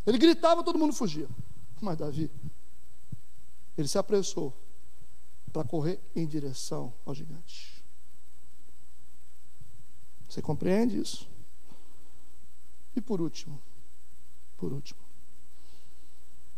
[0.06, 1.28] Ele gritava, todo mundo fugia.
[1.80, 2.32] Mas Davi,
[3.78, 4.54] ele se apressou
[5.52, 7.84] para correr em direção ao gigante.
[10.28, 11.30] Você compreende isso?
[12.96, 13.62] E por último,
[14.58, 15.01] por último,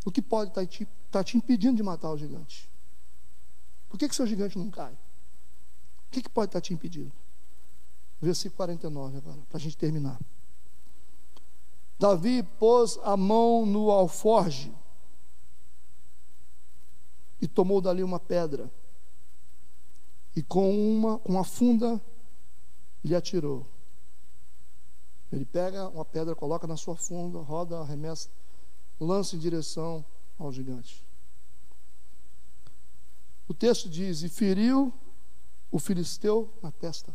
[0.04, 2.70] o que pode estar tá te, tá te impedindo de matar o gigante?
[3.88, 4.92] Por que, que seu gigante não cai?
[4.92, 7.12] O que, que pode estar tá te impedindo?
[8.20, 10.18] Versículo 49 agora, para a gente terminar.
[11.98, 14.74] Davi pôs a mão no alforge
[17.40, 18.70] e tomou dali uma pedra
[20.36, 22.00] e com uma, com uma funda
[23.04, 23.66] lhe atirou.
[25.32, 28.28] Ele pega uma pedra, coloca na sua funda, roda, arremessa
[28.98, 30.04] lança em direção
[30.38, 31.04] ao gigante.
[33.48, 34.92] O texto diz: E feriu
[35.70, 37.14] o filisteu na testa.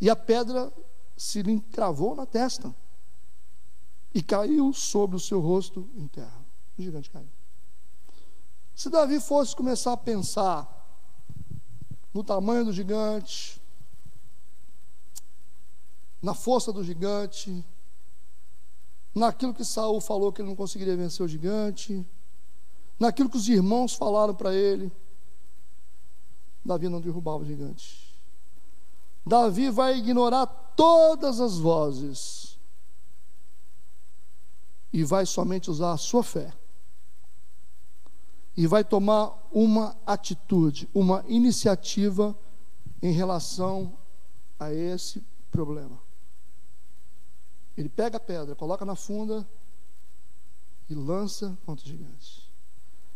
[0.00, 0.72] E a pedra
[1.16, 2.74] se lhe encravou na testa.
[4.14, 6.44] E caiu sobre o seu rosto em terra.
[6.78, 7.28] O gigante caiu.
[8.74, 10.72] Se Davi fosse começar a pensar
[12.12, 13.60] no tamanho do gigante,
[16.22, 17.64] na força do gigante,
[19.16, 22.06] naquilo que Saul falou que ele não conseguiria vencer o gigante,
[23.00, 24.92] naquilo que os irmãos falaram para ele.
[26.62, 28.14] Davi não derrubava o gigante.
[29.24, 30.46] Davi vai ignorar
[30.76, 32.58] todas as vozes
[34.92, 36.52] e vai somente usar a sua fé.
[38.54, 42.36] E vai tomar uma atitude, uma iniciativa
[43.02, 43.96] em relação
[44.58, 46.05] a esse problema.
[47.76, 49.46] Ele pega a pedra, coloca na funda
[50.88, 52.50] e lança contra o gigante.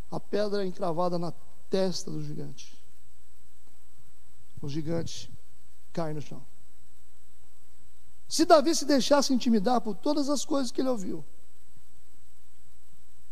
[0.09, 1.33] A pedra é encravada na
[1.69, 2.77] testa do gigante.
[4.61, 5.31] O gigante
[5.91, 6.45] cai no chão.
[8.27, 11.25] Se Davi se deixasse intimidar por todas as coisas que ele ouviu,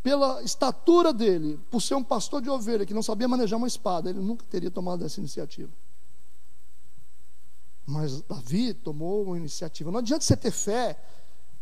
[0.01, 4.09] pela estatura dele, por ser um pastor de ovelha que não sabia manejar uma espada,
[4.09, 5.71] ele nunca teria tomado essa iniciativa.
[7.85, 9.91] Mas Davi tomou uma iniciativa.
[9.91, 10.99] Não adianta você ter fé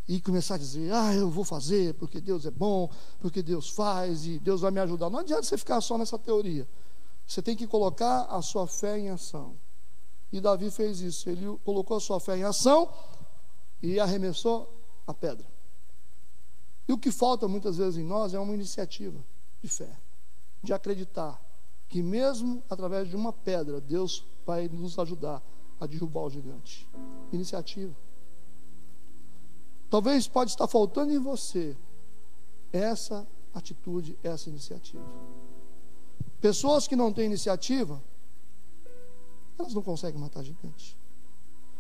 [0.08, 2.90] e começar a dizer, ah, eu vou fazer porque Deus é bom,
[3.20, 5.10] porque Deus faz e Deus vai me ajudar.
[5.10, 6.68] Não adianta você ficar só nessa teoria.
[7.26, 9.56] Você tem que colocar a sua fé em ação.
[10.32, 11.30] E Davi fez isso.
[11.30, 12.90] Ele colocou a sua fé em ação
[13.82, 14.74] e arremessou
[15.06, 15.46] a pedra.
[16.88, 19.22] E o que falta muitas vezes em nós é uma iniciativa
[19.62, 19.90] de fé,
[20.64, 21.42] de acreditar
[21.90, 25.42] que mesmo através de uma pedra, Deus vai nos ajudar
[25.80, 26.88] a derrubar o gigante.
[27.32, 27.96] Iniciativa.
[29.90, 31.76] Talvez pode estar faltando em você
[32.72, 35.06] essa atitude, essa iniciativa.
[36.42, 38.02] Pessoas que não têm iniciativa,
[39.58, 40.98] elas não conseguem matar gigante.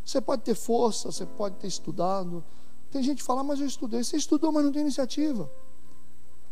[0.03, 2.43] Você pode ter força, você pode ter estudado,
[2.89, 4.03] tem gente que fala, ah, mas eu estudei.
[4.03, 5.51] Você estudou, mas não tem iniciativa.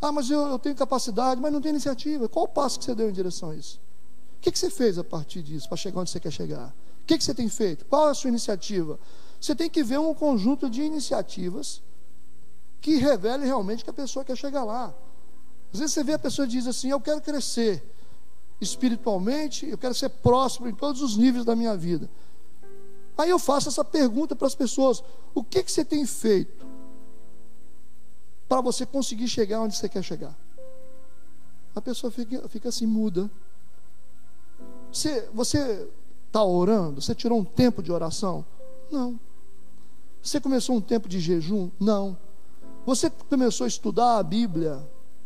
[0.02, 2.28] Ah, mas eu, eu tenho capacidade, mas não tem iniciativa.
[2.28, 3.80] Qual o passo que você deu em direção a isso?
[4.38, 6.76] O que, que você fez a partir disso para chegar onde você quer chegar?
[7.02, 7.86] O que, que você tem feito?
[7.86, 9.00] Qual é a sua iniciativa?
[9.46, 11.84] Você tem que ver um conjunto de iniciativas
[12.82, 14.92] que revele realmente que a pessoa quer chegar lá.
[15.72, 17.84] Às vezes você vê a pessoa diz assim: Eu quero crescer
[18.60, 22.10] espiritualmente, eu quero ser próximo em todos os níveis da minha vida.
[23.16, 25.04] Aí eu faço essa pergunta para as pessoas:
[25.36, 26.66] o que, que você tem feito
[28.50, 30.36] para você conseguir chegar onde você quer chegar?
[31.76, 33.30] A pessoa fica, fica assim, muda.
[34.92, 35.88] Você
[36.26, 37.00] está orando?
[37.00, 38.44] Você tirou um tempo de oração?
[38.92, 39.20] Não.
[40.26, 41.70] Você começou um tempo de jejum?
[41.80, 42.18] Não.
[42.84, 44.84] Você começou a estudar a Bíblia?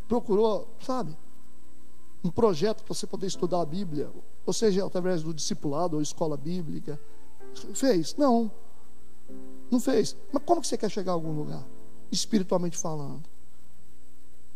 [0.09, 1.17] Procurou, sabe?
[2.21, 4.11] Um projeto para você poder estudar a Bíblia,
[4.45, 6.99] ou seja, através do discipulado ou escola bíblica.
[7.73, 8.13] Fez?
[8.17, 8.51] Não.
[9.71, 10.17] Não fez.
[10.33, 11.65] Mas como que você quer chegar a algum lugar?
[12.11, 13.23] Espiritualmente falando.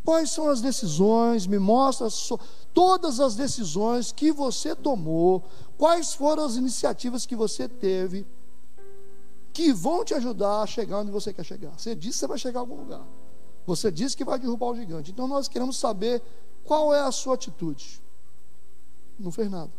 [0.04, 1.48] Quais são as decisões?
[1.48, 2.38] Me mostra so,
[2.74, 5.41] todas as decisões que você tomou.
[5.78, 8.28] Quais foram as iniciativas que você teve
[9.54, 11.78] que vão te ajudar a chegar onde você quer chegar.
[11.78, 13.06] Você disse que você vai chegar a algum lugar.
[13.66, 15.12] Você disse que vai derrubar o gigante.
[15.12, 16.22] Então nós queremos saber
[16.64, 18.01] qual é a sua atitude.
[19.20, 19.72] Não fez nada.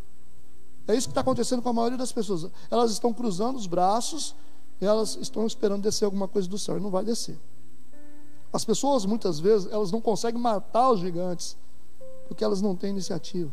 [0.87, 2.47] É isso que está acontecendo com a maioria das pessoas.
[2.71, 4.35] Elas estão cruzando os braços,
[4.81, 7.39] elas estão esperando descer alguma coisa do céu e não vai descer.
[8.53, 11.57] As pessoas, muitas vezes, elas não conseguem matar os gigantes
[12.29, 13.53] porque elas não têm iniciativa.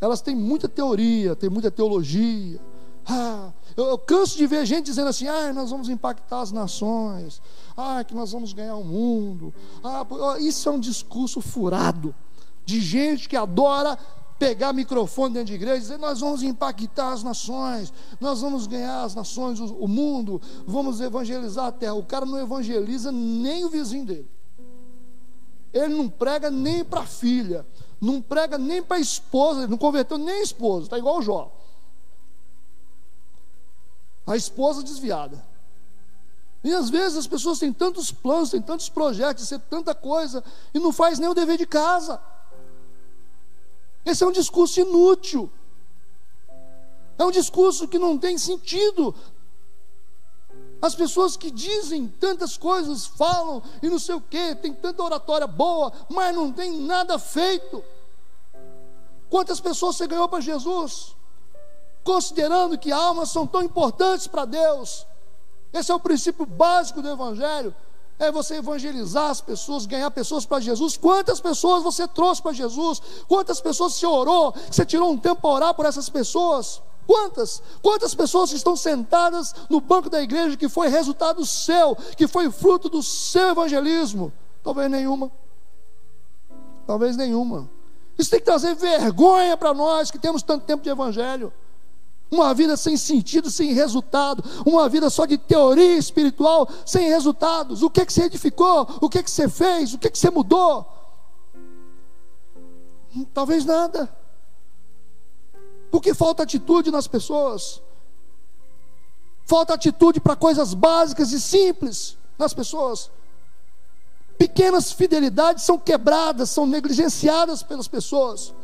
[0.00, 2.60] Elas têm muita teoria, têm muita teologia.
[3.06, 7.40] Ah, eu, eu, canso de ver gente dizendo assim: ah, nós vamos impactar as nações,
[7.76, 9.52] ah, que nós vamos ganhar o mundo.
[9.82, 10.06] Ah,
[10.38, 12.14] isso é um discurso furado
[12.64, 13.98] de gente que adora
[14.38, 19.04] pegar microfone dentro de igreja e dizer: Nós vamos impactar as nações, nós vamos ganhar
[19.04, 21.94] as nações, o, o mundo, vamos evangelizar a terra.
[21.94, 24.30] O cara não evangeliza nem o vizinho dele.
[25.72, 27.66] Ele não prega nem para a filha,
[28.00, 31.52] não prega nem para a esposa, não converteu nem a esposa, está igual o Jó.
[34.30, 35.44] A esposa desviada.
[36.62, 40.78] E às vezes as pessoas têm tantos planos, têm tantos projetos, têm tanta coisa, e
[40.78, 42.22] não faz nem o dever de casa.
[44.06, 45.50] Esse é um discurso inútil.
[47.18, 49.12] É um discurso que não tem sentido.
[50.80, 55.48] As pessoas que dizem tantas coisas, falam e não sei o que, tem tanta oratória
[55.48, 57.82] boa, mas não tem nada feito.
[59.28, 61.16] Quantas pessoas você ganhou para Jesus?
[62.02, 65.06] Considerando que almas são tão importantes para Deus.
[65.72, 67.74] Esse é o princípio básico do Evangelho
[68.20, 70.96] é você evangelizar as pessoas, ganhar pessoas para Jesus.
[70.98, 73.00] Quantas pessoas você trouxe para Jesus?
[73.26, 74.54] Quantas pessoas você orou?
[74.70, 76.82] Você tirou um tempo para orar por essas pessoas?
[77.06, 77.62] Quantas?
[77.80, 82.90] Quantas pessoas estão sentadas no banco da igreja que foi resultado seu, que foi fruto
[82.90, 84.30] do seu evangelismo?
[84.62, 85.32] Talvez nenhuma.
[86.86, 87.70] Talvez nenhuma.
[88.18, 91.50] Isso tem que trazer vergonha para nós que temos tanto tempo de evangelho
[92.30, 97.82] uma vida sem sentido, sem resultado, uma vida só de teoria espiritual, sem resultados.
[97.82, 98.88] O que, que você edificou?
[99.00, 99.92] O que, que você fez?
[99.94, 100.86] O que, que você mudou?
[103.14, 104.14] Hum, talvez nada.
[105.90, 107.82] Porque falta atitude nas pessoas.
[109.44, 113.10] Falta atitude para coisas básicas e simples nas pessoas.
[114.38, 118.54] Pequenas fidelidades são quebradas, são negligenciadas pelas pessoas.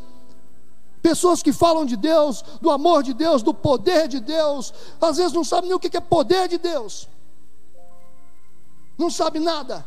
[1.01, 5.33] Pessoas que falam de Deus, do amor de Deus, do poder de Deus, às vezes
[5.33, 7.07] não sabem nem o que é poder de Deus.
[8.97, 9.85] Não sabe nada.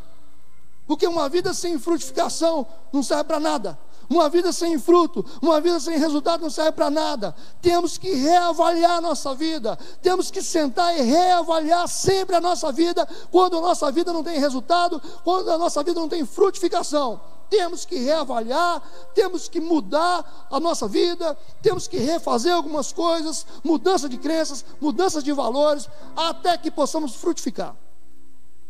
[0.87, 3.79] Porque uma vida sem frutificação não serve para nada.
[4.09, 7.33] Uma vida sem fruto, uma vida sem resultado não serve para nada.
[7.63, 9.79] Temos que reavaliar a nossa vida.
[10.03, 14.41] Temos que sentar e reavaliar sempre a nossa vida quando a nossa vida não tem
[14.41, 17.21] resultado, quando a nossa vida não tem frutificação.
[17.51, 18.81] Temos que reavaliar,
[19.13, 25.21] temos que mudar a nossa vida, temos que refazer algumas coisas, mudança de crenças, mudança
[25.21, 27.77] de valores, até que possamos frutificar.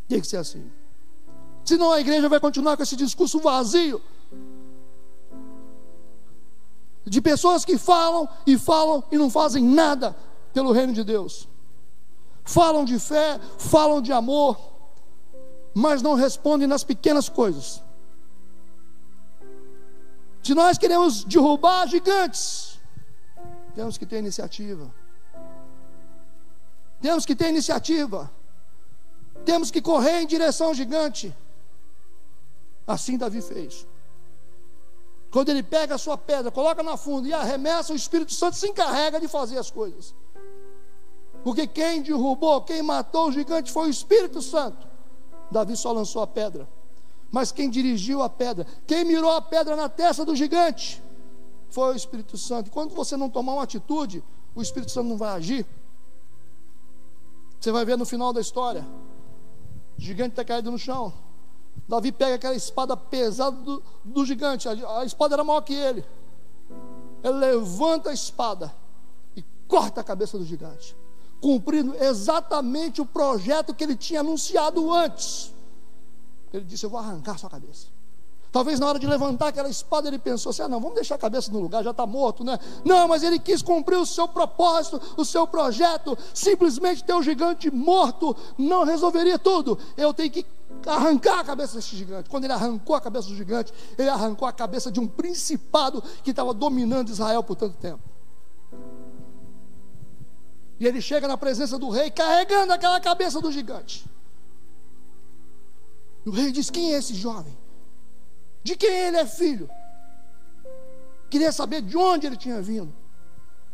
[0.08, 0.68] Tem que ser assim.
[1.64, 4.00] Senão a igreja vai continuar com esse discurso vazio
[7.04, 10.16] de pessoas que falam e falam e não fazem nada
[10.52, 11.48] pelo reino de Deus.
[12.44, 14.58] Falam de fé, falam de amor,
[15.74, 17.82] mas não respondem nas pequenas coisas.
[20.42, 22.80] Se nós queremos derrubar gigantes,
[23.74, 24.92] temos que ter iniciativa.
[27.00, 28.30] Temos que ter iniciativa.
[29.44, 31.34] Temos que correr em direção ao gigante.
[32.86, 33.86] Assim Davi fez.
[35.30, 38.66] Quando ele pega a sua pedra, coloca na funda e arremessa, o Espírito Santo se
[38.66, 40.14] encarrega de fazer as coisas.
[41.44, 44.86] Porque quem derrubou, quem matou o gigante foi o Espírito Santo.
[45.50, 46.68] Davi só lançou a pedra.
[47.30, 51.02] Mas quem dirigiu a pedra, quem mirou a pedra na testa do gigante,
[51.70, 52.68] foi o Espírito Santo.
[52.68, 54.22] E quando você não tomar uma atitude,
[54.54, 55.64] o Espírito Santo não vai agir.
[57.60, 58.84] Você vai ver no final da história:
[59.96, 61.12] o gigante está caído no chão.
[61.88, 66.04] Davi pega aquela espada pesada do, do gigante, a, a espada era maior que ele.
[67.22, 68.74] Ele levanta a espada
[69.36, 70.96] e corta a cabeça do gigante,
[71.40, 75.52] cumprindo exatamente o projeto que ele tinha anunciado antes.
[76.52, 77.86] Ele disse: Eu vou arrancar sua cabeça.
[78.52, 81.18] Talvez na hora de levantar aquela espada ele pensou assim: ah, não, vamos deixar a
[81.18, 82.58] cabeça no lugar, já está morto, né?
[82.84, 86.18] Não, mas ele quis cumprir o seu propósito, o seu projeto.
[86.34, 89.78] Simplesmente ter o gigante morto não resolveria tudo.
[89.96, 90.44] Eu tenho que
[90.86, 92.28] arrancar a cabeça desse gigante.
[92.28, 96.30] Quando ele arrancou a cabeça do gigante, ele arrancou a cabeça de um principado que
[96.30, 98.02] estava dominando Israel por tanto tempo.
[100.80, 104.09] E ele chega na presença do rei carregando aquela cabeça do gigante.
[106.24, 107.56] E o rei diz: Quem é esse jovem?
[108.62, 109.68] De quem ele é filho?
[111.30, 112.92] Queria saber de onde ele tinha vindo.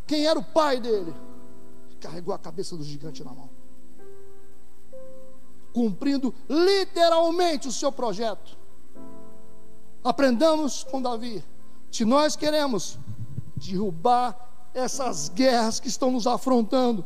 [0.07, 1.14] Quem era o pai dele?
[2.01, 3.51] Carregou a cabeça do gigante na mão.
[5.72, 8.57] Cumprindo literalmente o seu projeto.
[10.05, 11.42] Aprendamos com Davi.
[11.90, 12.99] Se nós queremos
[13.57, 14.38] derrubar
[14.72, 17.05] essas guerras que estão nos afrontando,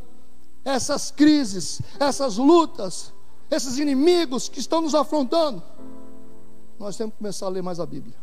[0.63, 3.13] essas crises, essas lutas,
[3.51, 5.61] esses inimigos que estão nos afrontando,
[6.79, 8.15] nós temos que começar a ler mais a Bíblia.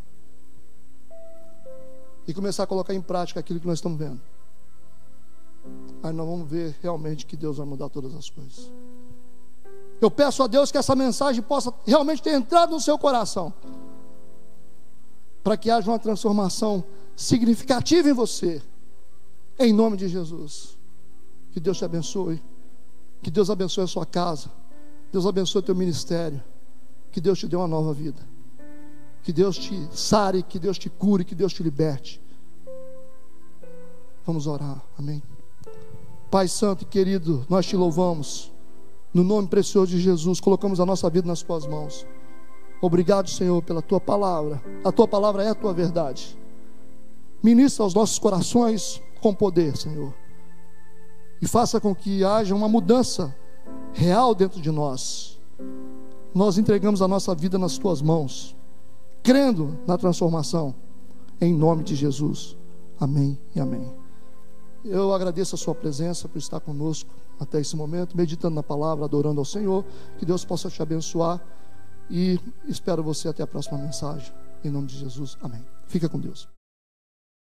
[2.26, 4.20] E começar a colocar em prática aquilo que nós estamos vendo.
[6.02, 8.70] Aí nós vamos ver realmente que Deus vai mudar todas as coisas.
[10.00, 13.52] Eu peço a Deus que essa mensagem possa realmente ter entrado no seu coração.
[15.42, 18.62] Para que haja uma transformação significativa em você.
[19.58, 20.78] Em nome de Jesus.
[21.52, 22.42] Que Deus te abençoe.
[23.22, 24.50] Que Deus abençoe a sua casa.
[25.12, 26.42] Deus abençoe teu ministério.
[27.10, 28.20] Que Deus te dê uma nova vida.
[29.22, 32.20] Que Deus te sare, que Deus te cure, que Deus te liberte.
[34.26, 35.22] Vamos orar, amém.
[36.30, 38.52] Pai Santo e querido, nós te louvamos.
[39.12, 42.06] No nome precioso de Jesus, colocamos a nossa vida nas tuas mãos.
[42.80, 44.62] Obrigado, Senhor, pela tua palavra.
[44.84, 46.38] A tua palavra é a tua verdade.
[47.42, 50.14] Ministra aos nossos corações com poder, Senhor.
[51.40, 53.34] E faça com que haja uma mudança
[53.92, 55.38] real dentro de nós.
[56.34, 58.56] Nós entregamos a nossa vida nas tuas mãos
[59.22, 60.74] crendo na transformação,
[61.40, 62.56] em nome de Jesus.
[62.98, 63.92] Amém e amém.
[64.84, 69.40] Eu agradeço a sua presença por estar conosco até esse momento, meditando na palavra, adorando
[69.40, 69.84] ao Senhor.
[70.18, 71.40] Que Deus possa te abençoar
[72.10, 74.32] e espero você até a próxima mensagem.
[74.64, 75.36] Em nome de Jesus.
[75.42, 75.64] Amém.
[75.86, 76.57] Fica com Deus.